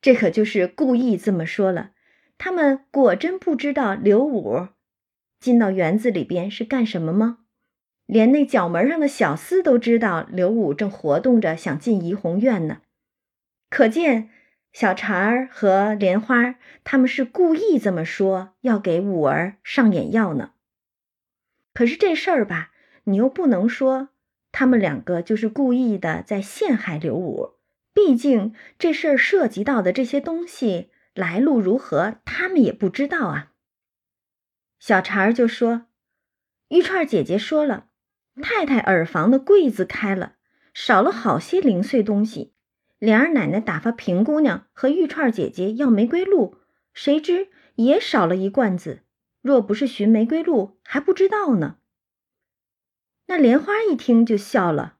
[0.00, 1.92] 这可就是故意这么说了。
[2.38, 4.68] 他们果真不知道刘五
[5.40, 7.38] 进到园子里边是干什么吗？
[8.06, 12.82] 连那角门上的小厮都知道刘五正活动着，想进怡红院呢。
[13.70, 14.30] 可见
[14.72, 20.52] 小婵儿和莲花他们是故意这么说，要给五儿上眼药呢。
[21.74, 22.72] 可是这事儿吧。
[23.08, 24.08] 你又不能说
[24.50, 27.50] 他们两个就是故意的在陷害刘武，
[27.94, 33.52] 毕竟这事儿涉及到的这些东西来路如何，他们也不知道啊。
[34.78, 35.86] 小婵儿就说
[36.68, 37.86] ：“玉串姐姐说了，
[38.42, 40.34] 太太耳房的柜子开了，
[40.74, 42.52] 少了好些零碎东西。
[42.98, 46.58] 莲儿奶奶打发平姑娘和玉串姐姐要玫瑰露，
[46.92, 49.00] 谁知也少了一罐子。
[49.40, 51.78] 若不是寻玫瑰露，还不知道呢。”
[53.28, 54.98] 那莲花一听就笑了，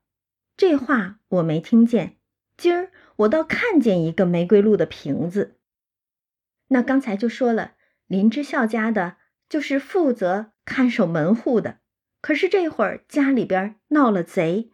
[0.57, 2.17] 这话我没听见。
[2.57, 5.56] 今儿我倒看见一个玫瑰露的瓶子。
[6.69, 7.73] 那刚才就说了，
[8.07, 11.79] 林之孝家的就是负责看守门户的。
[12.21, 14.71] 可是这会儿家里边闹了贼，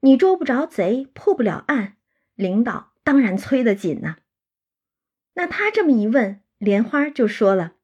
[0.00, 1.96] 你捉不着贼，破不了案，
[2.34, 4.16] 领导当然催得紧呐。
[5.34, 7.74] 那他这么一问，莲花就说了，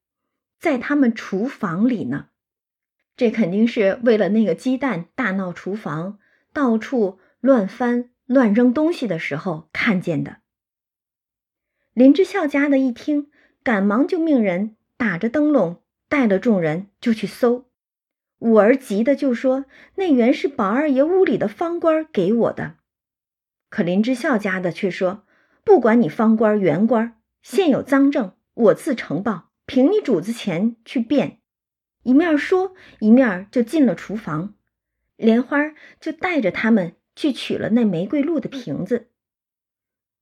[0.59, 2.29] 在他们厨房里呢。
[3.17, 6.19] 这肯定是为了那个鸡蛋大闹厨房，
[6.53, 10.39] 到处乱翻乱扔东西的时候看见的。
[11.97, 13.31] 林之孝家的一听，
[13.65, 15.81] 赶忙就命人打着灯笼，
[16.11, 17.71] 带了众人就去搜。
[18.41, 19.65] 五儿急的就说
[19.97, 22.75] ：“那原是宝二爷屋里的方官给我的。”
[23.71, 25.25] 可林之孝家的却说
[25.65, 31.39] ：“不管你方官原官，现有赃证，我自呈报，凭你主子钱去辩。”
[32.05, 34.53] 一面说，一面就进了厨房。
[35.17, 39.09] 莲花就带着他们去取了那玫瑰露的瓶子，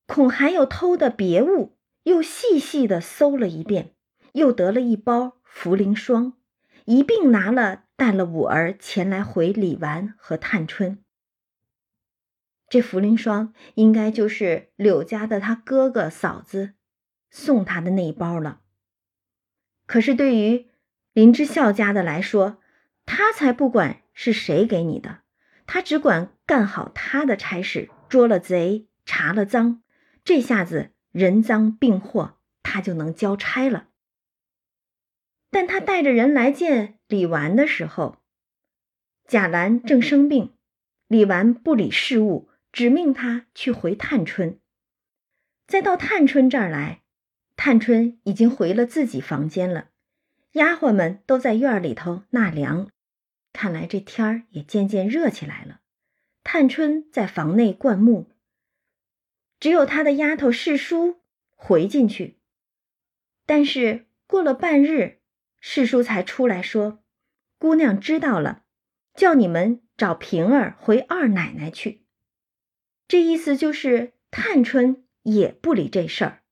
[0.07, 3.95] 恐还有偷的别物，又细细的搜了一遍，
[4.33, 6.35] 又得了一包茯苓霜，
[6.85, 10.99] 一并拿了带了五儿前来回李纨和探春。
[12.69, 16.75] 这茯苓霜应该就是柳家的他哥哥嫂子
[17.31, 18.61] 送他的那一包了。
[19.87, 20.67] 可是对于
[21.13, 22.59] 林之孝家的来说，
[23.07, 25.21] 他才不管是谁给你的，
[25.67, 29.83] 他只管干好他的差事，捉了贼，查了赃，
[30.25, 33.89] 这下子人赃并获，他就能交差了。
[35.51, 38.23] 但他带着人来见李纨的时候，
[39.29, 40.55] 贾兰正生病，
[41.07, 44.59] 李纨不理事务，只命他去回探春。
[45.67, 47.03] 再到探春这儿来，
[47.55, 49.91] 探春已经回了自己房间了，
[50.53, 52.91] 丫鬟们都在院里头纳凉。
[53.53, 55.81] 看来这天儿也渐渐热起来了。
[56.43, 58.29] 探春在房内灌木，
[59.65, 61.23] 只有他的丫头世叔
[61.55, 62.39] 回进去。
[63.47, 65.23] 但是过了半日，
[65.59, 67.03] 世叔才出来说
[67.57, 68.65] ：“姑娘知道了，
[69.15, 72.05] 叫你们找平儿回二奶奶去。”
[73.09, 76.43] 这意思就是探春也不理这事儿。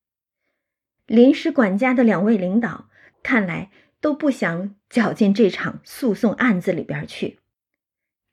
[1.04, 2.88] 临时管家的两位领导
[3.22, 7.40] 看来都不想搅进这场诉讼案子里边去，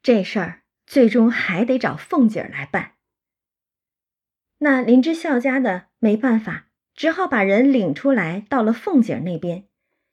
[0.02, 0.62] 这事儿。
[0.86, 2.94] 最终还得找凤姐儿来办。
[4.60, 9.68] 那林之孝家的没办法，只好把人领出来，到了凤姐儿那边，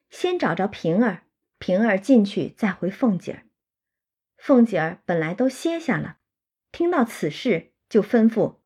[0.08, 1.24] 先找着平儿，
[1.58, 3.42] 平儿进去再回凤姐儿。
[4.36, 6.18] 凤姐儿本来都歇下了，
[6.70, 8.56] 听到此事，就吩咐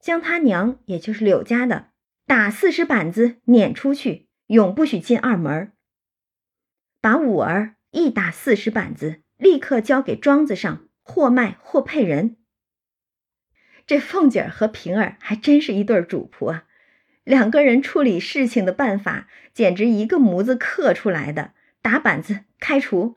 [0.00, 1.90] 将他娘，也就是柳家的，
[2.26, 5.72] 打四十板子，撵出去，永不许进二门。
[7.00, 10.86] 把五儿一打四十板子，立刻交给庄子上。
[11.10, 12.36] 或卖或配人，
[13.88, 16.64] 这凤姐儿和平儿还真是一对主仆啊！
[17.24, 21.54] 两个人处理事情的办法简直一个模子刻出来的。
[21.80, 23.16] 打板子开除。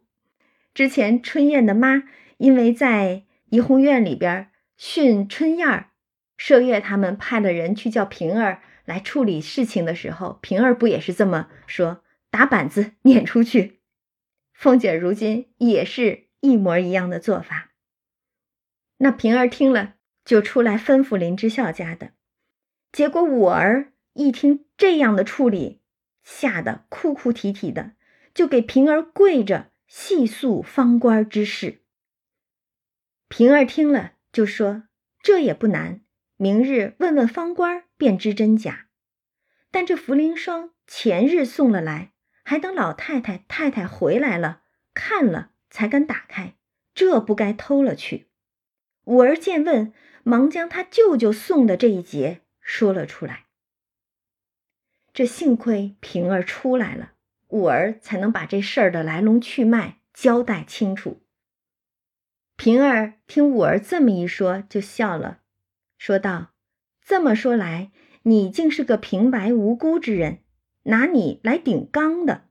[0.73, 2.03] 之前春燕的妈
[2.37, 5.89] 因为在怡红院里边训春燕儿，
[6.37, 12.01] 麝月他们派了人去叫平儿来处理事情的时候，平儿不也是这么说？
[12.29, 13.81] 打板子撵出去。
[14.53, 17.71] 凤姐如今也是一模一样的做法。
[18.99, 19.95] 那平儿听了，
[20.31, 22.13] 就出来吩咐林之孝家的。
[22.93, 25.81] 结果五儿一听这样的处理，
[26.23, 27.95] 吓得哭哭啼啼的，
[28.33, 31.81] 就给平儿跪着细诉方官之事。
[33.27, 34.83] 平儿听了，就说
[35.21, 35.99] ：“这也不难，
[36.37, 38.87] 明日问问方官，便知真假。
[39.69, 42.13] 但这茯苓霜前日送了来，
[42.45, 44.61] 还等老太太、太太回来了
[44.93, 46.55] 看了，才敢打开，
[46.93, 48.29] 这不该偷了去。”
[49.11, 49.91] 五儿见问，
[50.23, 53.47] 忙将他舅舅送的这一节说了出来。
[55.13, 57.11] 这幸亏平儿出来了，
[57.49, 61.21] 五儿才能把这事儿的来龙去脉交代清楚。
[62.55, 65.41] 平儿听五儿这么一说，就笑了，
[65.97, 66.53] 说道
[67.03, 67.91] ：“这么说来，
[68.23, 70.39] 你竟是个平白无辜之人，
[70.83, 72.45] 拿你来顶缸的。”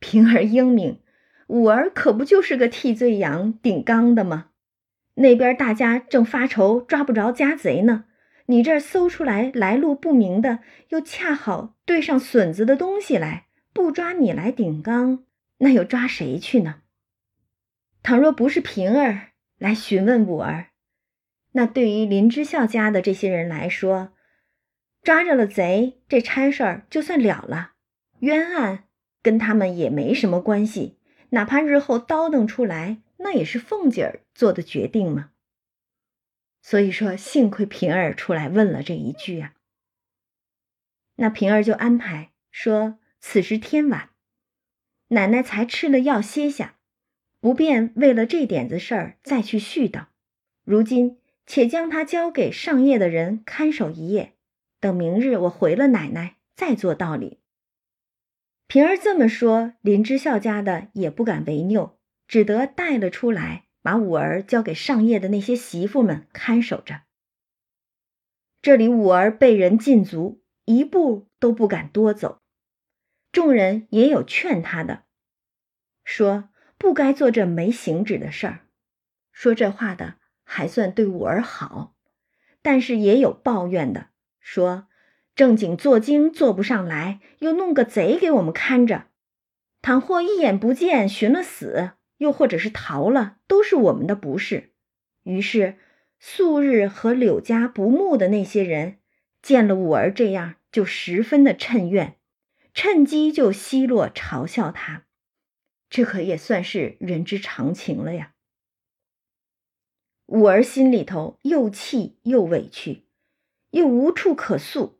[0.00, 1.00] 平儿英明，
[1.46, 4.50] 五儿可不就是个替罪羊顶缸的吗？
[5.14, 8.06] 那边大家正发愁抓不着家贼呢，
[8.46, 10.58] 你这儿搜出来来路不明的，
[10.88, 15.24] 又恰好对上笋子的东西来，不抓你来顶缸，
[15.58, 16.82] 那又抓谁去呢？
[18.02, 20.70] 倘若不是平儿来询问五儿，
[21.52, 24.12] 那对于林之孝家的这些人来说，
[25.02, 27.72] 抓着了贼，这差事儿就算了了，
[28.18, 28.84] 冤案
[29.22, 30.98] 跟他们也没什么关系，
[31.30, 32.98] 哪怕日后叨腾出来。
[33.24, 35.30] 那也是凤姐儿做的决定嘛。
[36.60, 39.54] 所以说，幸亏平儿出来问了这一句啊。
[41.16, 44.10] 那平儿就安排说：“此时天晚，
[45.08, 46.76] 奶奶才吃了药歇下，
[47.40, 50.06] 不便为了这点子事儿再去絮叨。
[50.64, 54.34] 如今且将他交给上夜的人看守一夜，
[54.80, 57.40] 等明日我回了奶奶再做道理。”
[58.68, 61.98] 平儿这么说，林之孝家的也不敢违拗。
[62.26, 67.02] 只得带了出来，把五儿交给上夜的那些媳妇们看守着。
[68.62, 72.40] 这里五儿被人禁足，一步都不敢多走。
[73.30, 75.04] 众人也有劝他的，
[76.02, 76.48] 说
[76.78, 78.60] 不该做这没行止的事儿。
[79.32, 80.14] 说这话的
[80.44, 81.94] 还算对五儿好，
[82.62, 84.10] 但是也有抱怨的，
[84.40, 84.86] 说
[85.34, 89.08] 正经做经做不上来，又弄个贼给我们看着，
[89.82, 91.90] 倘或一眼不见寻了死。
[92.18, 94.72] 又或者是逃了，都是我们的不是。
[95.22, 95.76] 于是
[96.18, 98.98] 素日和柳家不睦的那些人，
[99.42, 102.16] 见了五儿这样，就十分的趁怨，
[102.72, 105.04] 趁机就奚落嘲笑他。
[105.90, 108.34] 这可也算是人之常情了呀。
[110.26, 113.04] 五儿心里头又气又委屈，
[113.70, 114.98] 又无处可诉，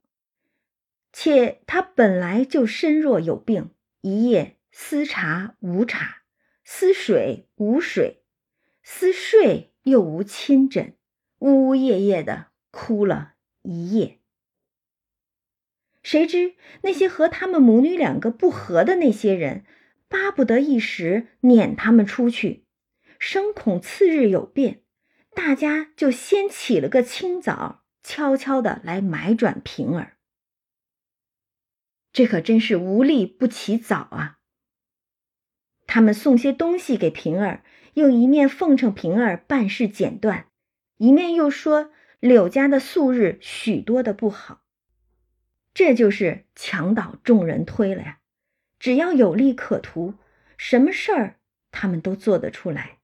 [1.12, 3.70] 且他本来就身弱有病，
[4.02, 6.23] 一夜思茶无茶。
[6.64, 8.24] 思水无水，
[8.82, 10.96] 思睡又无亲枕，
[11.38, 14.20] 呜呜咽咽的哭了一夜。
[16.02, 19.64] 谁知那些和他们母女两个不和的那些人，
[20.08, 22.66] 巴不得一时撵他们出去，
[23.18, 24.82] 生恐次日有变，
[25.34, 30.18] 大家就先起了个清早，悄悄的来买转平儿。
[32.12, 34.38] 这可真是无利不起早啊！
[35.86, 37.62] 他们送些东西给平儿，
[37.94, 40.46] 又一面奉承平儿办事简断，
[40.98, 44.62] 一面又说柳家的素日许多的不好。
[45.72, 48.18] 这就是墙倒众人推了呀！
[48.78, 50.14] 只要有利可图，
[50.56, 51.36] 什么事儿
[51.70, 52.98] 他们都做得出来，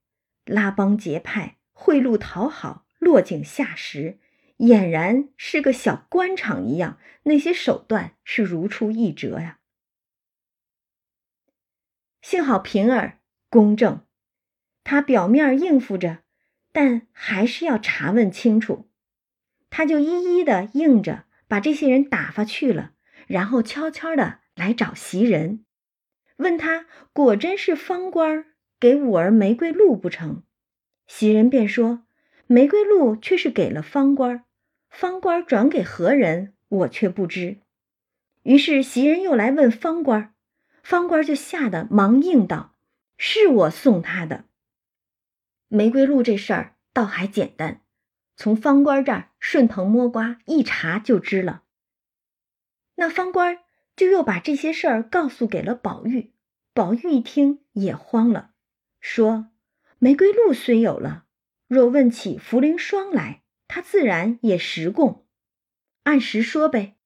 [0.45, 4.19] 拉帮结派、贿赂讨好、落井下石。
[4.59, 9.60] 俨然是个小官场一样，那些手段是如出一辙呀。
[12.23, 13.19] 幸好平儿
[13.49, 14.05] 公正，
[14.85, 16.19] 他表面应付着，
[16.73, 18.89] 但还是要查问清楚。
[19.71, 22.93] 他就一一的应着，把这些人打发去了，
[23.27, 25.65] 然后悄悄的来找袭人，
[26.37, 28.47] 问他果真是方官
[28.79, 30.43] 给五儿玫瑰露不成？
[31.07, 32.05] 袭人便说
[32.47, 34.45] 玫瑰露却是给了方官。
[34.91, 37.59] 方官转给何人，我却不知。
[38.43, 40.30] 于是袭人又来问方官，
[40.83, 42.75] 方官就吓得忙应道
[43.19, 44.45] ：“是我送他的。”
[45.69, 47.83] 玫瑰露这事儿倒还简单，
[48.37, 51.63] 从方官这儿顺藤摸瓜一查就知了。
[52.97, 53.59] 那方官
[53.97, 56.33] 就又把这些事儿告诉给了宝玉，
[56.75, 58.53] 宝玉一听也慌了，
[59.01, 59.51] 说
[59.99, 61.25] ：“玫瑰露虽有了，
[61.67, 63.39] 若问起茯苓霜来。”
[63.73, 65.29] 他自然也实供，
[66.03, 66.97] 按实说呗。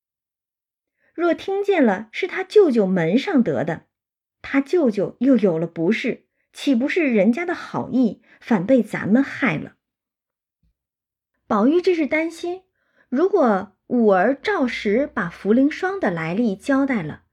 [1.15, 3.87] 若听见了是他舅舅门上得的，
[4.43, 9.75] 他舅舅又有了不是，岂不是人家的好意反被咱们害了？
[11.47, 12.63] 宝玉这是担心，
[13.09, 17.23] 如果五儿照实把茯苓霜的来历交代了，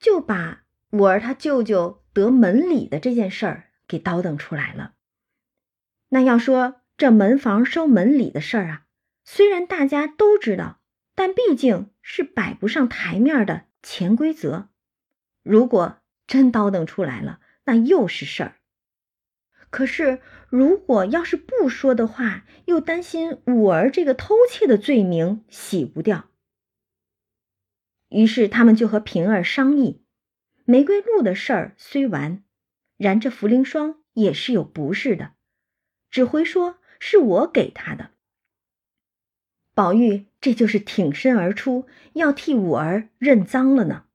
[0.00, 4.94] 就把五儿他舅舅得门里的这件事儿给叨腾出来了，
[6.08, 6.80] 那要说。
[6.98, 8.82] 这门房收门礼的事儿啊，
[9.24, 10.77] 虽然大家都知道，
[11.18, 14.68] 但毕竟是摆不上台面的潜规则。
[15.42, 15.98] 如果
[16.28, 18.60] 真叨腾出来了，那又是事儿。
[19.68, 26.30] 可是如果要是不说的话，又担心五儿这个偷窃的罪名洗不掉。
[28.10, 30.04] 于是他们就和平儿商议，
[30.66, 32.44] 玫瑰露的事儿虽完，
[32.96, 35.32] 然这茯苓霜也是有不是的，
[36.12, 36.78] 只会说。
[37.00, 38.10] 是我给他的，
[39.78, 44.06] 宝玉这就是挺身而出，要替五儿认脏了呢。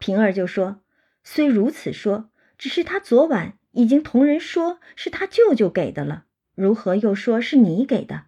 [0.00, 0.80] 平儿就说
[1.22, 6.24] ：“虽如此说，只是他昨晚已经同人说是他舅舅给的了，
[6.56, 8.24] 如何又说是你给的？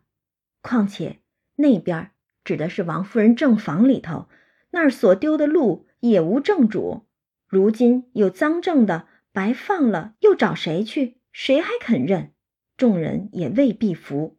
[0.60, 1.18] 况且
[1.56, 2.12] 那边
[2.44, 4.28] 指的是王夫人正房里头，
[4.70, 7.08] 那儿所丢的鹿也无正主，
[7.48, 11.16] 如今有赃证的白放了，又找谁去？
[11.32, 12.30] 谁还肯认？”
[12.78, 14.38] 众人也未必服。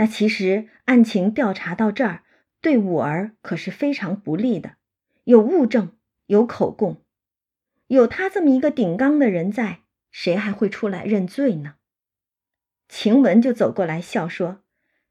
[0.00, 2.24] 那其实案情调查到这儿，
[2.62, 4.76] 对五儿可是非常不利的。
[5.24, 5.94] 有物证，
[6.24, 7.04] 有口供，
[7.88, 11.74] 有他这么一个顶缸的人在，谁还会出来认罪呢？
[12.88, 14.62] 晴雯就走过来笑说：“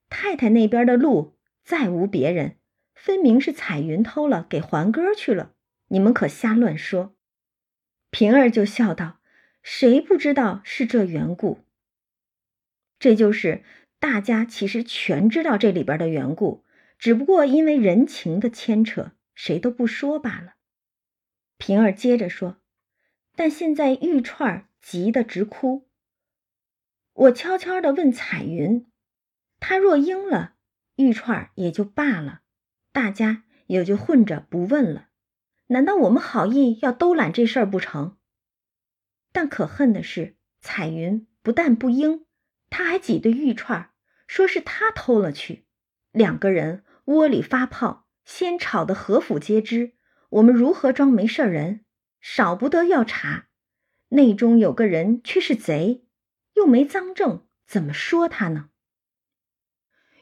[0.09, 2.57] 太太那边的路再无别人，
[2.95, 5.53] 分明是彩云偷了，给还哥去了。
[5.89, 7.15] 你们可瞎乱说。”
[8.09, 9.19] 平儿就笑道。
[9.61, 11.59] 谁不知道是这缘故？
[12.97, 13.63] 这就是
[13.99, 16.63] 大家其实全知道这里边的缘故，
[16.97, 20.55] 只不过因为人情的牵扯，谁都不说罢了。
[21.57, 22.61] 平儿接着说
[23.35, 25.89] ：“但现在玉串急得直哭。
[27.13, 28.89] 我悄悄的问彩云，
[29.59, 30.55] 她若应了，
[30.95, 32.41] 玉串也就罢了，
[32.93, 35.09] 大家也就混着不问了。
[35.67, 38.17] 难道我们好意要兜揽这事儿不成？”
[39.33, 42.25] 但可恨的是，彩云不但不应，
[42.69, 43.91] 他还挤兑玉串，
[44.27, 45.65] 说是他偷了去。
[46.11, 49.93] 两个人窝里发泡，先吵得何府皆知。
[50.29, 51.85] 我们如何装没事人？
[52.21, 53.47] 少不得要查。
[54.09, 56.05] 内中有个人却是贼，
[56.53, 58.69] 又没赃证，怎么说他呢？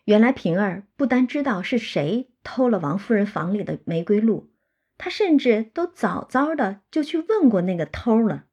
[0.06, 4.54] 原来平儿不单知道是谁偷了王夫人房里的玫瑰露，
[4.98, 8.46] 她甚至都早早的就去问过那个偷了。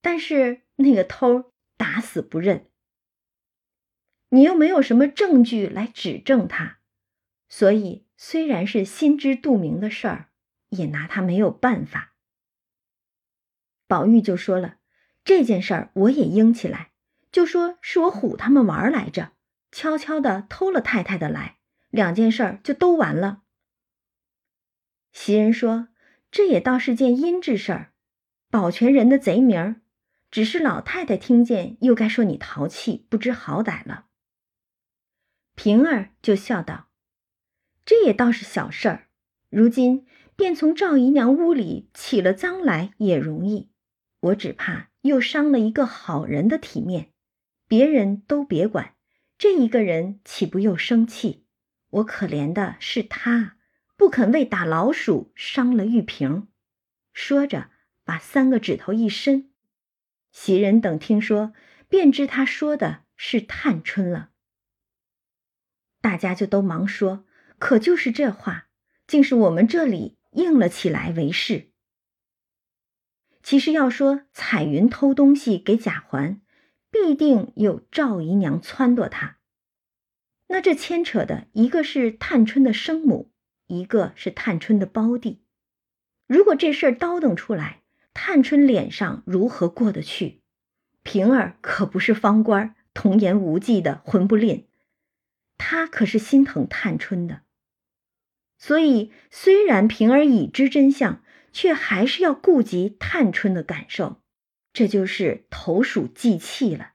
[0.00, 2.68] 但是那个偷打死不认，
[4.30, 6.78] 你又没有什么证据来指证他，
[7.48, 10.30] 所以虽然是心知肚明的事儿，
[10.70, 12.14] 也拿他没有办法。
[13.86, 14.78] 宝玉就说了
[15.24, 16.90] 这件事儿，我也应起来，
[17.30, 19.32] 就说是我唬他们玩来着，
[19.70, 21.58] 悄悄的偷了太太的来，
[21.90, 23.42] 两件事儿就都完了。
[25.12, 25.88] 袭人说
[26.30, 27.92] ：“这也倒是件阴质事儿，
[28.50, 29.80] 保全人的贼名，
[30.30, 34.06] 只是老太太听见，又该说你淘气，不知好歹了。”
[35.54, 36.88] 平儿就笑道
[37.86, 39.08] ：“这也倒是小事儿，
[39.48, 40.06] 如今
[40.36, 43.70] 便从赵姨娘屋里起了脏来也容易，
[44.20, 47.12] 我只怕又伤了一个好人的体面。
[47.66, 48.94] 别人都别管，
[49.38, 51.46] 这一个人岂不又生气？
[51.88, 53.56] 我可怜的是他，
[53.96, 56.48] 不肯为打老鼠伤了玉瓶。”
[57.14, 57.70] 说着，
[58.04, 59.45] 把三个指头一伸。
[60.38, 61.54] 袭人等听说，
[61.88, 64.32] 便知他说的是探春了。
[66.02, 67.24] 大家就都忙说
[67.58, 68.68] ：“可就是这话，
[69.06, 71.70] 竟是我们这里应了起来为是。”
[73.42, 76.42] 其实要说彩云偷东西给贾环，
[76.90, 79.38] 必定有赵姨娘撺掇他。
[80.48, 83.32] 那这牵扯的一个是探春的生母，
[83.68, 85.42] 一个是探春的胞弟。
[86.26, 87.84] 如果这事儿叨腾出来，
[88.18, 90.40] 探春脸上如何过得去？
[91.02, 94.66] 平儿可不是方官，童言无忌的，混不吝。
[95.58, 97.42] 他可是心疼探春的，
[98.56, 104.22] 所以虽然平儿已知真相，却还是要顾及探春的感受，
[104.72, 106.92] 这就是投鼠忌器了。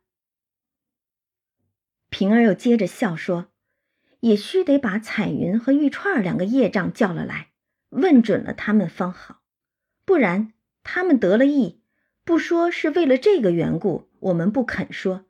[2.09, 3.51] 平儿又接着笑说
[4.21, 7.51] ：“也须得把彩云和玉钏两个业障叫了来，
[7.89, 9.43] 问准了他们方好，
[10.03, 10.53] 不然
[10.83, 11.81] 他们得了意，
[12.23, 15.25] 不说是为了这个缘故，我们不肯说，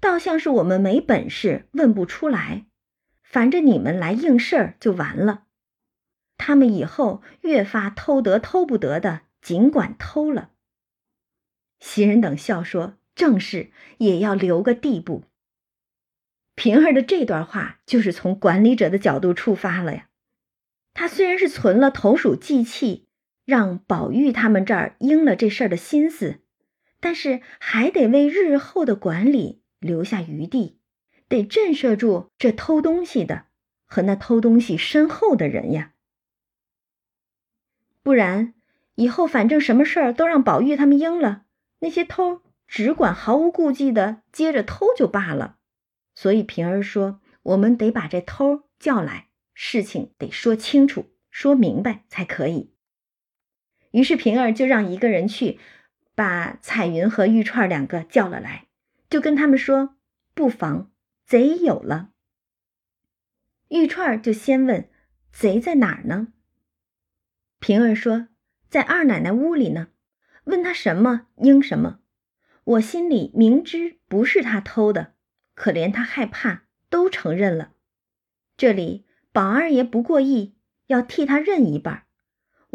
[0.00, 2.66] 倒像是我们没本事，问不出来。”
[3.22, 5.46] 烦着你们来应事儿就完了，
[6.36, 10.52] 他们以后越发偷得偷不得的，尽管偷了。
[11.80, 15.24] 袭人等笑说：“正是，也要留个地步。”
[16.54, 20.08] 平儿的这段话就是从管理者的角度出发了呀。
[20.92, 23.08] 他虽然是存了投鼠忌器，
[23.44, 26.40] 让宝玉他们这儿应了这事儿的心思，
[27.00, 30.80] 但是还得为日后的管理留下余地。
[31.26, 33.46] 得震慑住这偷东西的
[33.86, 35.92] 和那偷东西身后的人呀，
[38.02, 38.54] 不然
[38.94, 41.46] 以后反正什么事儿都让宝玉他们应了，
[41.80, 45.56] 那些偷只管毫无顾忌的接着偷就罢了。
[46.14, 52.73] 所以平儿说：“我们得把这偷叫来，事情得说清楚、说明白才可以。”
[53.94, 55.60] 于是平儿就让一个人去
[56.16, 58.66] 把彩云和玉串两个叫了来，
[59.08, 59.94] 就跟他们说
[60.34, 60.90] ：“不妨。”
[61.24, 62.10] 贼有了，
[63.68, 64.90] 玉串就先问
[65.32, 66.32] ：“贼在哪儿呢？”
[67.60, 68.26] 平儿说
[68.68, 69.90] ：“在二奶奶屋里呢。”
[70.44, 72.00] 问他什么应什么。
[72.64, 75.14] 我心里明知不是他偷的，
[75.54, 77.72] 可怜他害怕，都承认了。
[78.56, 80.56] 这里宝二爷不过意，
[80.88, 82.03] 要替他认一半。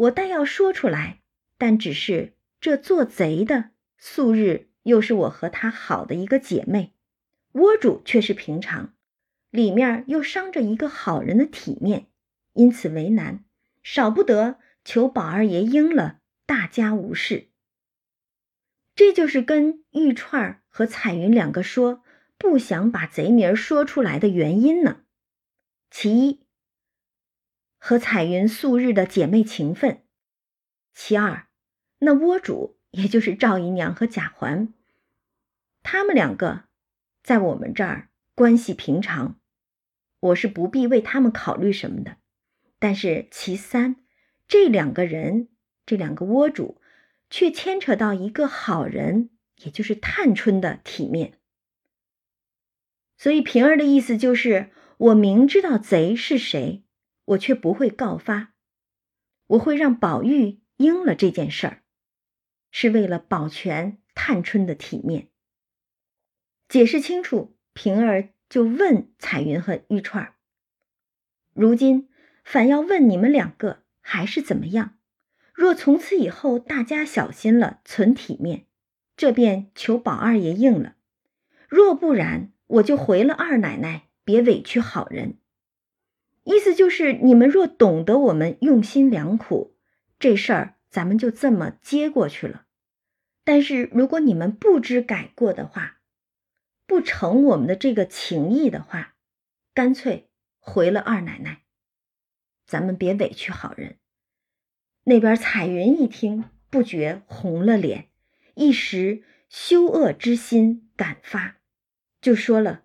[0.00, 1.20] 我但要说出来，
[1.58, 6.94] 但只是这做贼的素日又是我和他好的一个姐妹。
[7.52, 8.94] 窝主却是平常，
[9.50, 12.06] 里面又伤着一个好人的体面，
[12.54, 13.44] 因此为难，
[13.82, 17.48] 少不得求宝二爷应了，大家无事。
[18.94, 22.02] 这就是跟玉串和彩云两个说
[22.38, 25.02] 不想把贼名说出来的原因呢。
[25.90, 26.40] 其一，
[27.80, 30.02] 和彩云素日的姐妹情分；
[30.94, 31.48] 其二，
[31.98, 34.72] 那窝主也就是赵姨娘和贾环，
[35.82, 36.64] 他们两个。
[37.22, 39.38] 在我们这儿关系平常，
[40.20, 42.16] 我是不必为他们考虑什么的。
[42.78, 43.96] 但是其三，
[44.48, 45.48] 这两个人，
[45.84, 46.80] 这两个窝主，
[47.28, 51.34] 却牵扯到一个好人，也就是探春的体面。
[53.18, 56.82] 所以平儿的意思就是：我明知道贼是谁，
[57.30, 58.54] 我却不会告发，
[59.46, 61.82] 我会让宝玉应了这件事儿，
[62.72, 65.28] 是为了保全探春的体面。
[66.68, 70.30] 解释清楚，平儿就问彩云和玉钏
[71.52, 72.08] 如今
[72.42, 74.96] 反要问你们两个，还是怎么样？
[75.52, 78.66] 若从此以后大家小心了，存体面，
[79.16, 80.94] 这便求宝二爷应了；
[81.68, 85.39] 若不然，我就回了二奶奶，别委屈好人。
[86.44, 89.76] 意思就是，你们若懂得我们用心良苦，
[90.18, 92.64] 这事儿咱们就这么接过去了；
[93.44, 96.00] 但是如果你们不知改过的话，
[96.86, 99.14] 不成我们的这个情谊的话，
[99.74, 101.62] 干脆回了二奶奶，
[102.66, 103.98] 咱们别委屈好人。
[105.04, 108.08] 那边彩云一听，不觉红了脸，
[108.54, 111.58] 一时羞恶之心感发，
[112.20, 112.84] 就说了：“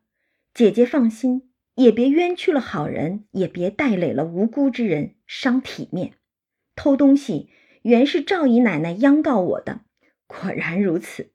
[0.53, 1.44] 姐姐放心，
[1.76, 6.13] 也别冤屈了好人，也别带累了无辜之人，伤体面。
[6.76, 7.49] 偷东西
[7.84, 9.82] 原是赵姨奶奶央告我的，
[10.28, 11.32] 果然如此。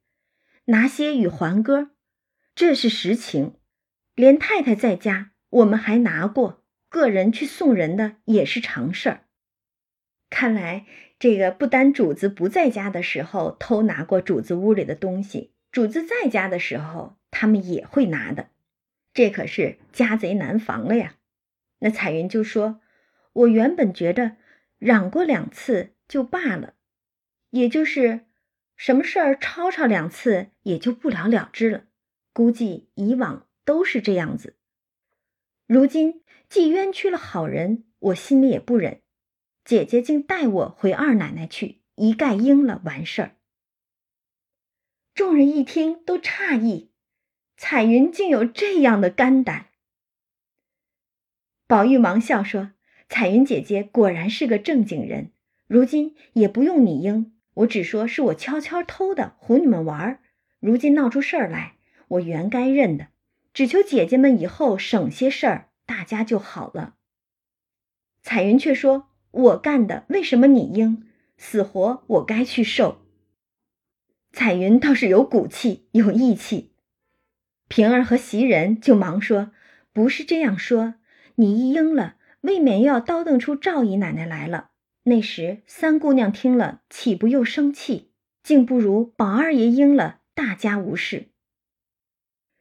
[0.66, 1.90] 拿些与还歌，
[2.54, 3.54] 这是实情。
[4.14, 9.24] 连太太在家，我们还拿过；个人去送人的也是常事儿。
[10.28, 10.86] 看来
[11.18, 18.48] 这个不单主子不在家的时候偷拿过主子屋里的东西，主子在家的时候他们也会拿的。
[19.12, 21.16] 这可是家贼难防了呀。
[21.80, 22.80] 那彩云就说
[23.32, 24.36] ：“我原本觉得
[24.78, 26.74] 嚷过两次就罢了，
[27.50, 28.26] 也就是
[28.76, 31.84] 什么事儿吵吵两次也就不了了之了。
[32.32, 34.56] 估计以往都是这样子。
[35.66, 39.02] 如今既冤屈了好人，我心里也不忍。
[39.64, 43.36] 姐姐竟带我回二奶奶去，一概应了，完事儿。”
[45.14, 46.89] 众人一听都诧异，
[47.62, 49.66] 彩云竟有这样的肝胆。
[51.66, 52.70] 宝玉忙笑说
[53.06, 55.32] ：“彩云姐姐果然是个正经人，
[55.66, 60.20] 如今也不用你应，我只说是我悄悄偷的，唬你们玩儿。
[60.58, 61.76] 如今闹出事儿来，
[62.08, 63.08] 我原该认的，
[63.52, 66.94] 只求姐姐们以后省些事儿，大家就好了。”
[68.24, 71.06] 彩云却说：“我干的，为什么你应？
[71.36, 73.02] 死活我该去受。”
[74.32, 76.69] 彩云倒是有骨气，有义气。
[77.70, 79.52] 平儿和袭人就忙说
[79.94, 80.94] ：“不是这样说。”
[81.36, 84.72] 你一应了，未免又要叨瞪出赵姨奶奶来了。
[85.04, 88.10] 那时三姑娘听了，岂不又生气？
[88.42, 91.28] 竟不如宝二爷应了，大家无事。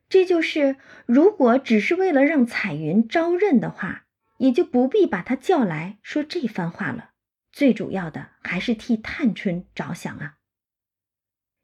[0.07, 0.75] 这就是，
[1.07, 4.05] 如果只是为了让彩云招认的话，
[4.37, 7.13] 也就不必把她叫来说这番话了。
[7.51, 10.37] 最主要的还是替探春着想啊。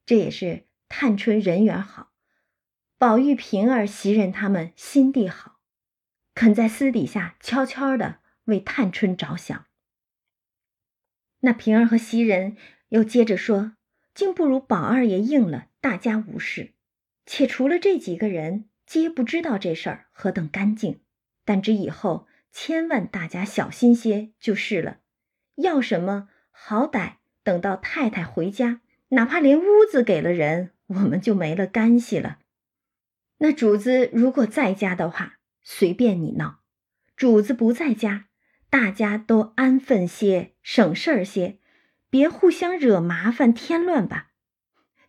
[0.05, 2.11] 这也是探春人缘好，
[2.97, 5.59] 宝玉、平儿、袭人他们心地好。
[6.33, 9.65] 肯在私底下悄悄的为探春着想。
[11.39, 12.57] 那平儿和袭人
[12.89, 13.73] 又接着说
[14.15, 16.73] ：“竟不如宝二爷应了，大家无事。
[17.25, 21.01] 且除了这几个人，皆不知道这事儿何等干净。
[21.43, 24.99] 但只以后千万大家小心些就是了。
[25.55, 32.39] 要什么，好歹等到太太回家，哪怕连屋子给了人，我们就没了干系了。
[33.37, 35.33] 那主子如果在家的话。”
[35.67, 36.59] 随便你闹，
[37.15, 38.27] 主子不在家，
[38.69, 41.57] 大家都安分些，省事儿些，
[42.11, 44.33] 别互相惹麻烦添乱吧。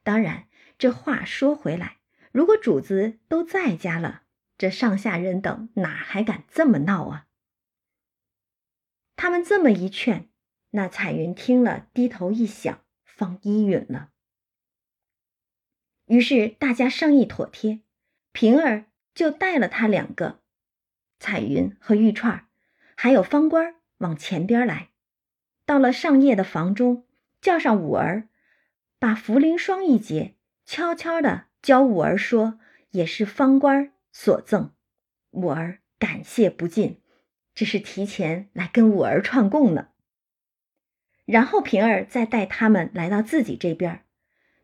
[0.02, 0.48] 当然，
[0.78, 1.98] 这话说回来，
[2.32, 4.22] 如果主子都在家了，
[4.56, 7.26] 这上下人等哪还敢这么闹啊？
[9.14, 10.30] 他们这么一劝，
[10.70, 14.08] 那彩云听了，低头一想，方依允了。
[16.06, 17.82] 于是大家商议妥帖，
[18.36, 18.84] 平儿
[19.14, 20.40] 就带了他两个。
[21.18, 22.46] 彩云和玉串
[22.94, 24.90] 还有方官往前边来，
[25.64, 27.06] 到了上夜的房中，
[27.40, 28.28] 叫上五儿，
[28.98, 30.34] 把茯苓霜一节，
[30.66, 32.60] 悄悄的教五儿说，
[32.90, 34.74] 也是方官所赠。
[35.30, 37.00] 五儿感谢不尽，
[37.54, 39.88] 这是提前来跟五儿串供呢。
[41.24, 44.04] 然后平儿再带他们来到自己这边，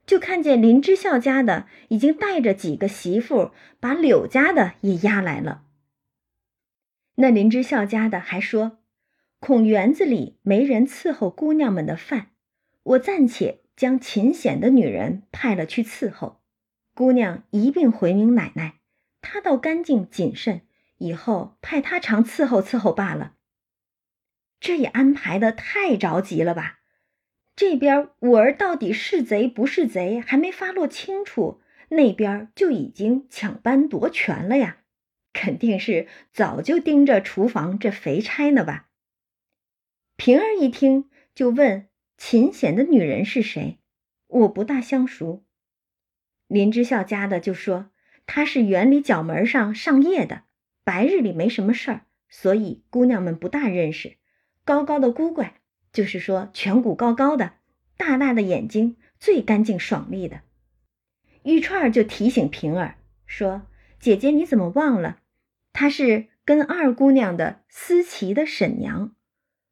[0.07, 5.65] 就看见林之孝家的已经带着几个媳妇，把柳家的也押来了。
[7.17, 8.79] 那林之孝家的还说，
[9.39, 12.31] 恐园子里没人伺候姑娘们的饭，
[12.83, 16.41] 我暂且将秦显的女人派了去伺候，
[16.95, 18.81] 姑娘一并回明奶奶，
[19.21, 20.63] 她倒干净谨慎，
[20.99, 23.35] 以后派她常伺候伺候罢了。
[24.59, 26.82] 这也安排的太着急了吧？
[27.55, 34.79] 这边五儿到底是贼不是贼还没发落清楚，那边就已经抢班夺权了呀。
[35.35, 38.89] 肯定是早就盯着厨房这肥差呢吧？
[40.17, 41.89] 平儿一听就问
[42.19, 43.79] ：“秦显的女人是谁？
[44.27, 45.45] 我不大相熟。”
[46.49, 47.91] 林之孝家的就说
[48.27, 50.45] ：“她是园里角门上上夜的，
[50.85, 54.19] 白日里没什么事儿，所以姑娘们不大认识。
[54.65, 55.62] 高高的姑怪，
[55.93, 57.55] 就是说颧骨高高的，
[57.97, 60.41] 大大的眼睛，最干净爽利的。”
[61.45, 63.67] 玉串儿就提醒平儿说
[63.99, 65.19] ：“姐姐你怎么忘了？”
[65.75, 69.15] 她是跟二姑娘的思琪的婶娘，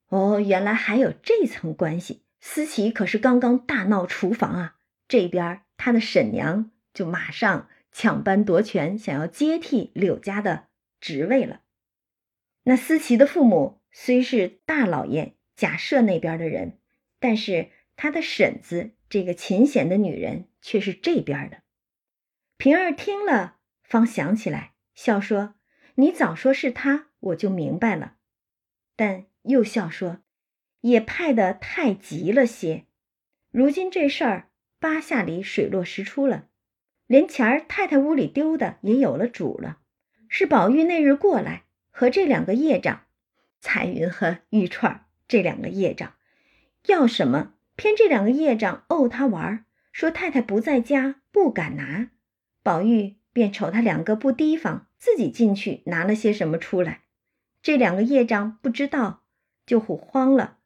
[0.08, 2.22] 哦，原来还有这层关系。
[2.40, 10.68] 思琪可是刚刚大闹厨房啊，这边她的婶娘就马上抢班夺权，想要接替柳家的
[11.00, 11.60] 职位了。
[12.64, 16.78] 那思琪的父母虽是大老爷假设那边的人，
[17.18, 21.58] 但是他的婶子这个秦显的女人却是这边的。
[22.56, 25.56] 平儿听了，方想起来，笑说。
[25.96, 28.14] 你早说是他，我就明白了。
[28.96, 30.22] 但又笑说
[30.80, 32.86] ：“也派得太急了些。
[33.50, 34.48] 如今这事儿
[34.78, 36.48] 八下里水落石出了，
[37.06, 39.80] 连钱儿太太屋里丢的也有了主了。
[40.26, 43.02] 是宝玉那日过来和这两个业障，
[43.60, 46.14] 彩云和玉串这两个业障，
[46.86, 47.54] 要什么？
[47.76, 52.10] 偏这两个业障怄他玩，说太太不在家，不敢拿。
[52.64, 57.02] 宝玉便瞅他两个不提防，自己进去拿了些什么出来。
[57.62, 59.22] 这两个业障不知道，
[59.64, 60.58] 就唬慌了。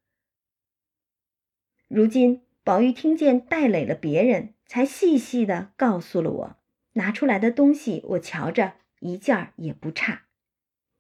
[1.87, 6.57] 如今宝玉听见带累了别人，才细细的告诉了我，
[6.95, 10.23] 拿出来的东西我瞧着一件也不差。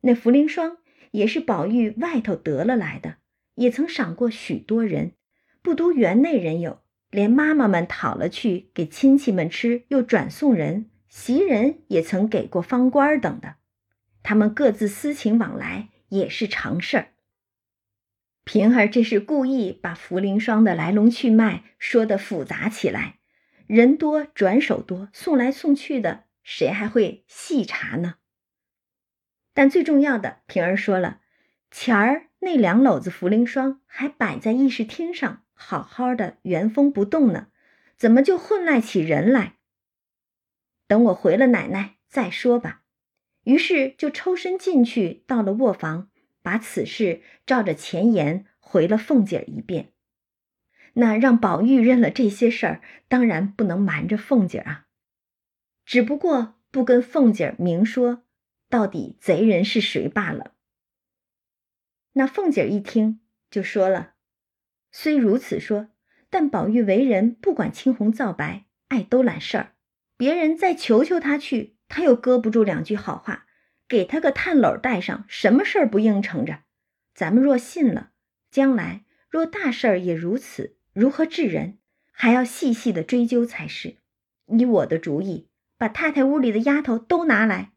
[0.02, 0.76] 那茯苓霜
[1.12, 3.16] 也是宝玉外头得了来的，
[3.54, 5.12] 也曾赏过许多人。
[5.62, 13.56] 不独园内人有，连妈妈们讨了去给亲戚们吃，又转送人，袭人也曾给过方官等的。
[14.22, 17.08] 他们各自私情往来也是常事儿。
[18.44, 23.18] 平儿这是故意把茯苓霜的来龙去脉说得复杂起来，
[23.66, 28.16] 人多转手多，送来送去的，谁还会细查呢？
[29.54, 31.20] 但最重要的，平儿说了，
[31.70, 35.42] 钱儿那两篓子茯苓霜还摆在议事厅上。
[35.56, 37.46] 好好的原封不动呢，
[37.96, 39.54] 怎么就混赖起人来？
[40.88, 42.82] 等我回了奶奶再说吧。
[43.44, 46.10] 于是就抽身进去，到了卧房，
[46.42, 49.92] 把此事照着前言回了凤姐儿一遍。
[50.94, 54.86] 那让宝玉认了这些事儿，当然不能瞒着凤姐儿啊。
[55.84, 58.24] 只不过不跟凤姐儿明说，
[58.68, 60.53] 到底贼人是谁罢了。
[62.14, 64.14] 那凤姐一听，就说了。
[64.90, 65.88] 虽如此说，
[66.30, 69.74] 但宝玉为人不管青红皂白，爱兜揽事儿。
[70.16, 73.46] 别人再求求他去，他又搁不住两句好话，
[73.88, 76.60] 给他个炭篓带上，什么事儿不应承着？
[77.14, 78.12] 咱们若信了，
[78.50, 81.78] 将来若大事儿也如此，如何治人？
[82.12, 83.96] 还要细细的追究才是。
[84.46, 87.72] 依我的主意，把太太屋里的丫头都拿来，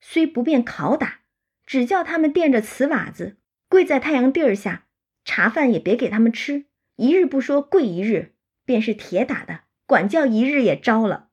[0.00, 1.20] 虽不便拷打，
[1.66, 3.36] 只叫他们垫着瓷瓦子，
[3.74, 4.86] 跪在太阳地儿下。
[5.24, 11.30] 茶饭也别给他们吃，一日不说跪一日，便是铁打的，管教一日也招了。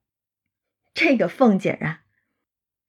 [0.96, 2.02] 这个凤姐儿啊，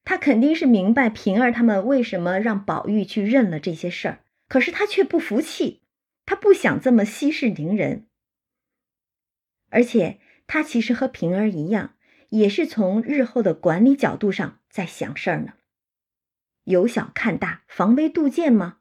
[0.05, 5.83] 她肯定是明白平儿他们为什么让宝玉去认了这些事儿，可是她却不服气，
[6.25, 8.07] 她不想这么息事宁人。
[9.69, 11.95] 而且她其实和平儿一样，
[12.31, 15.53] 也是从日后的管理角度上在想事儿呢。
[16.65, 18.79] 由小看大，防微杜渐吗？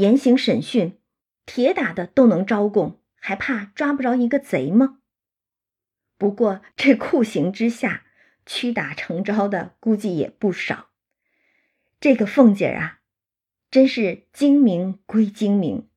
[0.00, 0.96] 严刑审讯。
[1.46, 4.98] 铁打的都能招供，还怕抓不着一个贼吗？
[6.16, 8.04] 不过这酷刑之下，
[8.46, 10.90] 屈打成招的估计也不少。
[11.98, 13.00] 这个凤姐啊，
[13.70, 15.88] 真是精明归精明，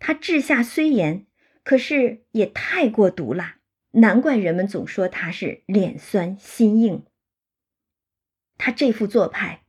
[0.00, 1.26] 她治下虽严，
[1.62, 3.58] 可是也太过毒辣，
[3.92, 7.06] 难怪人们总说她是脸酸心硬。
[8.58, 9.62] 她这副做派，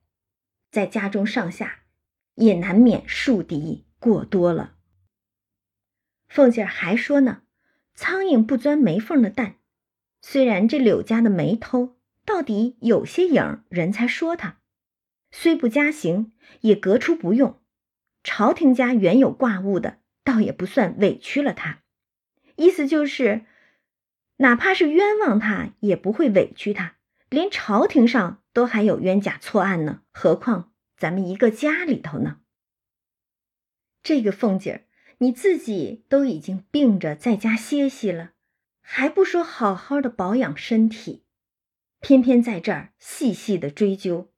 [0.72, 1.81] 在家中上下
[2.42, 4.76] 也难免树敌过多了。
[6.28, 7.44] 凤姐儿还说呢
[7.94, 9.58] ：“苍蝇不钻没缝的蛋。
[10.22, 14.58] 虽然这柳家的没偷到底有些影，人才说他；
[15.32, 16.32] 虽不加刑，
[16.62, 17.62] 也革出不用。
[18.24, 21.82] 朝廷家原有挂物的，倒也不算委屈了他。
[22.56, 23.46] 意思就是，
[24.38, 26.96] 哪怕是冤枉他，也不会委屈他。
[27.30, 30.71] 连朝廷上都还有冤假错案呢，何况
[31.02, 32.42] 咱们一个家里头呢？
[34.04, 34.82] 这个凤姐儿。”
[35.18, 38.34] 你自己都已经病着在家歇息了，
[38.82, 41.26] 还不说好好的保养身体，
[42.00, 44.34] 偏偏在这儿细细的追究，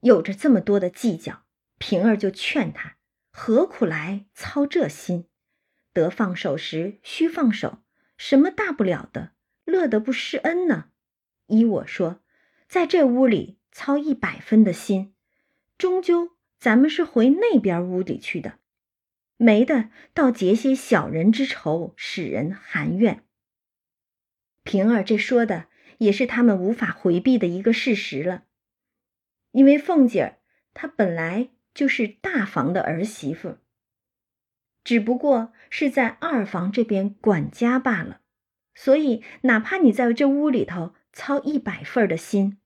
[0.00, 1.46] 有着这么多的计较。
[1.78, 2.98] 平儿就劝她，
[3.30, 5.26] 何苦来操这心？
[5.94, 7.78] 得放手时须放手，
[8.18, 9.32] 什么大不了的？
[9.64, 10.90] 乐得不施恩呢？
[11.46, 12.22] 依我说，
[12.68, 15.14] 在这屋里操一百分的心，
[15.78, 18.58] 终究咱们是回那边屋里去的。
[19.36, 23.24] 没的，倒结些小人之仇，使人含怨。
[24.64, 25.68] 平儿这说的
[25.98, 28.42] 也是他们无法回避的一个事实了。
[29.52, 30.38] 因为凤姐儿
[30.74, 33.58] 她本来就是大房的儿媳妇，
[34.82, 38.20] 只不过是在二房这边管家罢了。
[38.74, 42.58] 所以，哪怕你在这屋里头操一百份的心，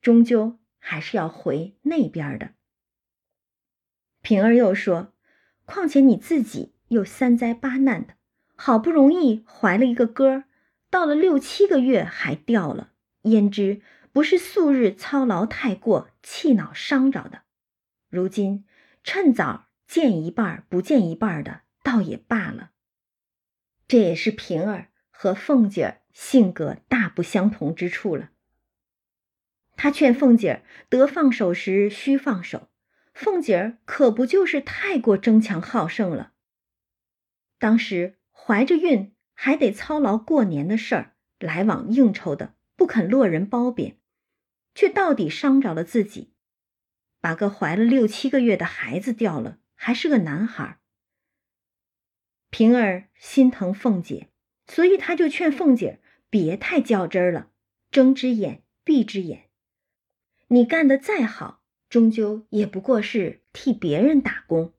[0.00, 2.50] 终究还是要回那边的。
[4.20, 5.12] 平儿又说。
[5.66, 8.16] 况且你自己又三灾八难的，
[8.54, 10.44] 好不容易怀了一个哥，
[10.90, 13.80] 到了六七个月还掉了，焉知
[14.12, 17.44] 不是素日操劳太过，气恼伤着的？
[18.10, 18.66] 如今
[19.02, 22.72] 趁早见一半不见一半的，倒也罢了。
[23.88, 28.28] 这也是平儿和凤姐儿性格大不相同之处了。
[29.76, 32.68] 他劝凤姐儿得放手时须放手，
[33.12, 36.32] 凤姐儿可不就是太过争强好胜了。
[37.58, 43.98] 当时怀着孕，还得操劳过年的事儿，来往应酬的，不肯落人褒贬，
[44.74, 46.32] 却到底伤着了自己，
[47.20, 50.78] 把个怀了六七个月的孩子掉了，还是个男孩。
[52.50, 54.28] 平儿心疼凤姐，
[54.66, 55.98] 所以他就劝凤姐儿
[56.30, 57.50] 别太较真儿了，
[57.90, 59.48] 睁只眼闭只眼。
[60.48, 64.72] 你干的再好，终究也不过是替别人打工，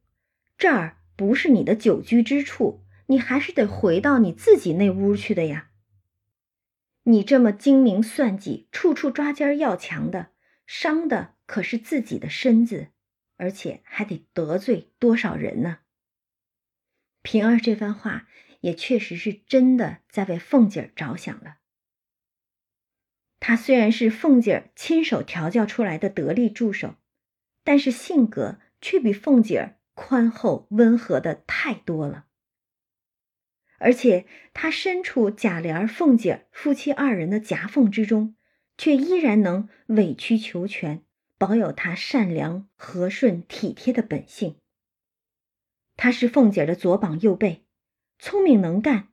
[0.58, 5.72] 这儿不是你的久居之处，你还是得回到你自己那屋去的呀。
[7.04, 10.32] 你这么精明算计，处处抓奸要强的，
[10.66, 12.88] 伤的可是自己的身子，
[13.38, 15.80] 而且还得得罪多少人呢？
[17.22, 18.28] 平儿这番话
[18.62, 21.58] 也确实是真的在为凤姐儿着想了。
[23.48, 26.96] 他虽然是凤姐儿亲手调教出来的得力助手，
[27.64, 32.26] 但是性格却比凤姐儿宽厚温和的太多了。
[33.78, 34.26] 而且
[34.56, 38.36] 他身处贾琏、凤姐儿夫妻二人的夹缝之中，
[38.80, 41.04] 却依然能委曲求全，
[41.38, 44.56] 保有他善良、和顺、体贴的本性。
[45.96, 47.66] 他是凤姐儿的左膀右臂，
[48.18, 49.10] 聪明能干，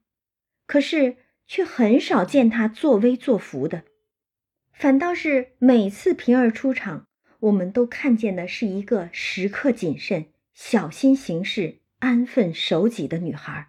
[0.67, 3.85] 可是却很少见他作威作福的，
[4.83, 7.07] 反倒是每次平儿出场，
[7.39, 13.69] 我们都看见的是一个时刻谨慎、小心行事、安分守己的女孩。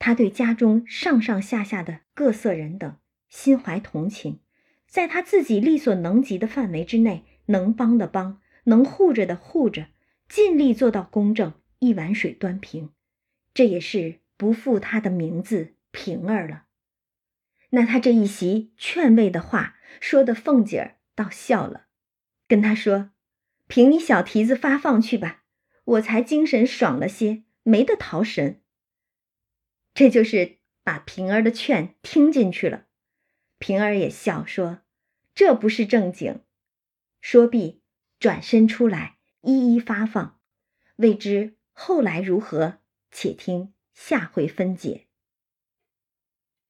[0.00, 2.96] 她对家中上上下下的各色人等
[3.28, 4.40] 心怀同情，
[4.88, 9.86] 在她自己力所能及的范围之内，能帮的帮，能护着的护着，
[10.28, 11.54] 尽力做到公正。
[11.78, 12.90] 一碗水端平，
[13.54, 16.64] 这也是不负他的名字平儿了。
[17.70, 21.86] 那他这一席劝慰的话，说的凤姐儿倒笑了，
[22.48, 23.10] 跟他说
[23.68, 25.44] ：“凭你小蹄子发放去吧，
[25.84, 28.60] 我才精神爽了些，没得逃神。”
[29.94, 32.86] 这就是把平儿的劝听进去了。
[33.58, 34.80] 平儿也笑说
[35.34, 36.40] ：“这不是正经。”
[37.20, 37.82] 说毕，
[38.18, 40.40] 转身出来，一一发放，
[40.96, 41.56] 未知。
[41.72, 42.80] 后来如何？
[43.10, 45.06] 且听下回分解。